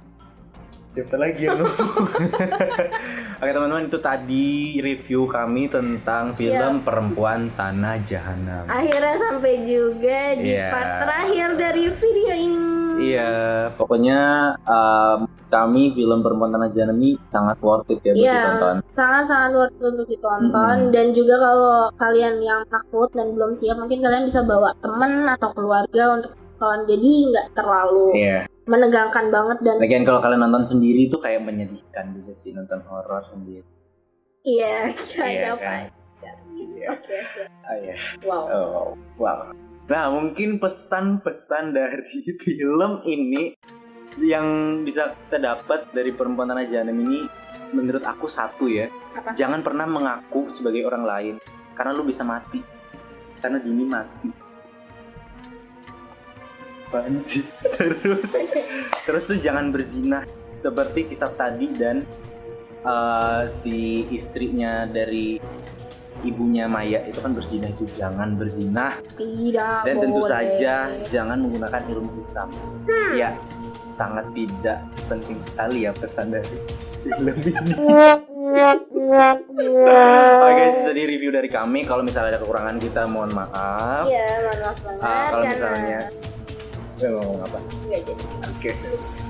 Cepet 0.96 1.20
lagi 1.20 1.44
ya 1.44 1.60
lu. 1.60 1.68
Oke 3.40 3.56
teman-teman 3.56 3.88
itu 3.88 4.00
tadi 4.00 4.50
review 4.78 5.24
kami 5.26 5.72
tentang 5.72 6.36
film 6.36 6.84
Perempuan 6.84 7.48
Tanah 7.56 7.96
Jahanam. 8.04 8.68
akhirnya 8.68 9.16
sampai 9.16 9.64
juga 9.64 10.36
di 10.36 10.52
Iya. 10.52 10.68
part 10.68 10.92
terakhir 11.00 11.48
dari 11.56 11.84
video 11.90 12.34
ini 12.36 12.68
Iya, 13.00 13.32
pokoknya 13.80 14.20
um, 14.62 15.20
kami 15.48 15.96
film 15.96 16.20
Perempuan 16.20 16.52
Tanah 16.52 16.68
Jahanam 16.68 17.00
ini 17.00 17.16
sangat 17.30 17.56
worth 17.60 17.88
it 17.88 18.04
ya 18.04 18.12
buat 18.12 18.20
Iya. 18.20 18.36
ditonton. 18.36 18.76
sangat-sangat 18.92 19.52
worth 19.54 19.72
it 19.74 19.84
untuk 19.88 20.06
ditonton 20.06 20.52
Mm-mm. 20.78 20.92
dan 20.92 21.06
juga 21.10 21.36
kalau 21.40 21.72
kalian 21.96 22.36
yang 22.40 22.62
takut 22.68 23.08
dan 23.10 23.32
belum 23.32 23.56
siap 23.56 23.80
mungkin 23.80 24.04
kalian 24.04 24.28
bisa 24.28 24.44
bawa 24.44 24.76
temen 24.78 25.24
atau 25.26 25.50
keluarga 25.54 26.04
untuk 26.14 26.32
kawan 26.60 26.84
jadi 26.84 27.08
nggak 27.26 27.48
terlalu 27.56 28.08
Iya. 28.14 28.40
Menegangkan 28.70 29.34
banget 29.34 29.58
dan 29.66 29.76
Lagian 29.82 30.06
kalau 30.06 30.22
kalian 30.22 30.46
nonton 30.46 30.62
sendiri 30.64 31.10
itu 31.10 31.18
kayak 31.18 31.42
menyedihkan 31.42 32.14
juga 32.14 32.38
sih 32.38 32.54
nonton 32.54 32.80
horor 32.86 33.26
sendiri. 33.26 33.66
iya 34.46 34.94
kira 35.10 35.26
Iya, 35.26 35.50
apa 35.50 35.60
kan? 35.60 35.82
Iya. 36.54 36.88
oke. 36.94 37.18
Oh 37.66 37.76
iya. 37.82 37.96
wow 38.22 38.44
Oh, 38.46 38.88
wow. 39.18 39.40
Nah, 39.90 40.06
mungkin 40.14 40.62
pesan-pesan 40.62 41.74
dari 41.74 42.22
film 42.46 43.02
ini 43.04 43.58
yang 44.22 44.46
bisa 44.86 45.18
kita 45.26 45.42
dapat 45.42 45.90
dari 45.90 46.14
Perempuan 46.14 46.50
Tanah 46.50 46.66
Jahanam 46.70 46.98
ini 47.02 47.26
menurut 47.72 48.02
aku 48.02 48.26
satu 48.26 48.66
ya 48.66 48.90
Apa? 49.14 49.34
jangan 49.34 49.62
pernah 49.62 49.86
mengaku 49.86 50.50
sebagai 50.50 50.86
orang 50.86 51.06
lain 51.06 51.36
karena 51.78 51.94
lu 51.94 52.02
bisa 52.04 52.26
mati 52.26 52.60
karena 53.40 53.62
dini 53.62 53.86
mati 53.86 54.28
Apaan 56.90 57.22
sih? 57.22 57.46
terus 57.78 58.34
terus 59.06 59.24
tuh 59.30 59.38
jangan 59.38 59.70
berzina 59.70 60.26
seperti 60.58 61.06
kisah 61.06 61.32
tadi 61.38 61.70
dan 61.78 62.02
eh, 62.82 63.44
si 63.46 64.10
istrinya 64.10 64.90
dari 64.90 65.38
ibunya 66.26 66.68
Maya 66.68 67.06
itu 67.08 67.22
kan 67.24 67.32
berzina 67.32 67.72
itu 67.72 67.88
jangan 67.96 68.36
berzina 68.36 69.00
Tidak 69.16 69.88
dan 69.88 69.96
tentu 70.04 70.20
boleh. 70.20 70.32
saja 70.34 70.76
jangan 71.08 71.38
menggunakan 71.40 71.82
ilmu 71.88 72.10
hitam 72.12 72.50
ya 73.16 73.32
sangat 73.96 74.26
tidak 74.36 74.80
penting 75.08 75.40
sekali 75.48 75.88
ya 75.88 75.92
pesan 75.96 76.28
dari 76.36 76.58
film 77.08 77.36
ini 77.40 77.74
Oke 79.20 80.52
guys, 80.58 80.74
itu 80.74 80.84
tadi 80.90 81.02
review 81.06 81.32
dari 81.32 81.48
kami. 81.48 81.86
Kalau 81.86 82.02
misalnya 82.02 82.36
ada 82.36 82.40
kekurangan 82.42 82.82
kita, 82.82 83.06
mohon 83.06 83.32
maaf. 83.32 84.10
Iya, 84.10 84.26
mohon 84.42 84.60
maaf 84.60 84.78
banget. 84.82 85.06
Ah, 85.06 85.24
kalau 85.30 85.44
karena 85.46 86.00
misalnya, 87.00 87.10
Gue 87.10 87.24
ngomong 87.24 87.40
apa? 87.42 87.60
nggak 87.88 88.02
jadi. 88.04 88.24
Oke. 88.46 88.72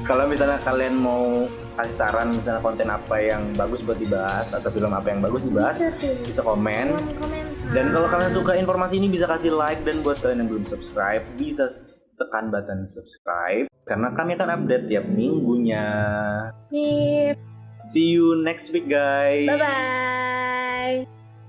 Kalau 0.04 0.24
misalnya 0.26 0.58
kalian 0.60 0.96
mau 0.96 1.46
kasih 1.76 1.96
saran, 1.96 2.28
misalnya 2.34 2.60
konten 2.60 2.88
apa 2.90 3.16
yang 3.18 3.42
bagus 3.54 3.86
buat 3.86 3.96
dibahas 3.96 4.50
atau 4.52 4.70
film 4.70 4.90
apa 4.90 5.08
yang 5.08 5.22
bagus 5.22 5.46
dibahas, 5.46 5.78
Bisa 5.78 5.94
tuh. 5.96 6.16
bisa 6.26 6.42
komen. 6.42 6.88
Komen. 7.16 7.44
Dan 7.70 7.94
kalau 7.94 8.10
kalian 8.10 8.34
suka 8.34 8.58
informasi 8.58 8.98
ini, 8.98 9.08
bisa 9.08 9.30
kasih 9.30 9.54
like 9.54 9.86
dan 9.86 10.02
buat 10.02 10.18
kalian 10.18 10.42
yang 10.42 10.50
belum 10.50 10.66
subscribe, 10.66 11.22
bisa 11.38 11.70
tekan 12.18 12.50
button 12.50 12.84
subscribe 12.84 13.70
karena 13.86 14.12
kami 14.12 14.36
akan 14.36 14.50
update 14.60 14.90
tiap 14.90 15.06
minggunya. 15.08 15.86
Sip. 16.68 17.38
See 17.88 18.12
you 18.12 18.36
next 18.36 18.74
week, 18.74 18.90
guys. 18.90 19.48
Bye 19.48 19.56
bye. 19.56 21.19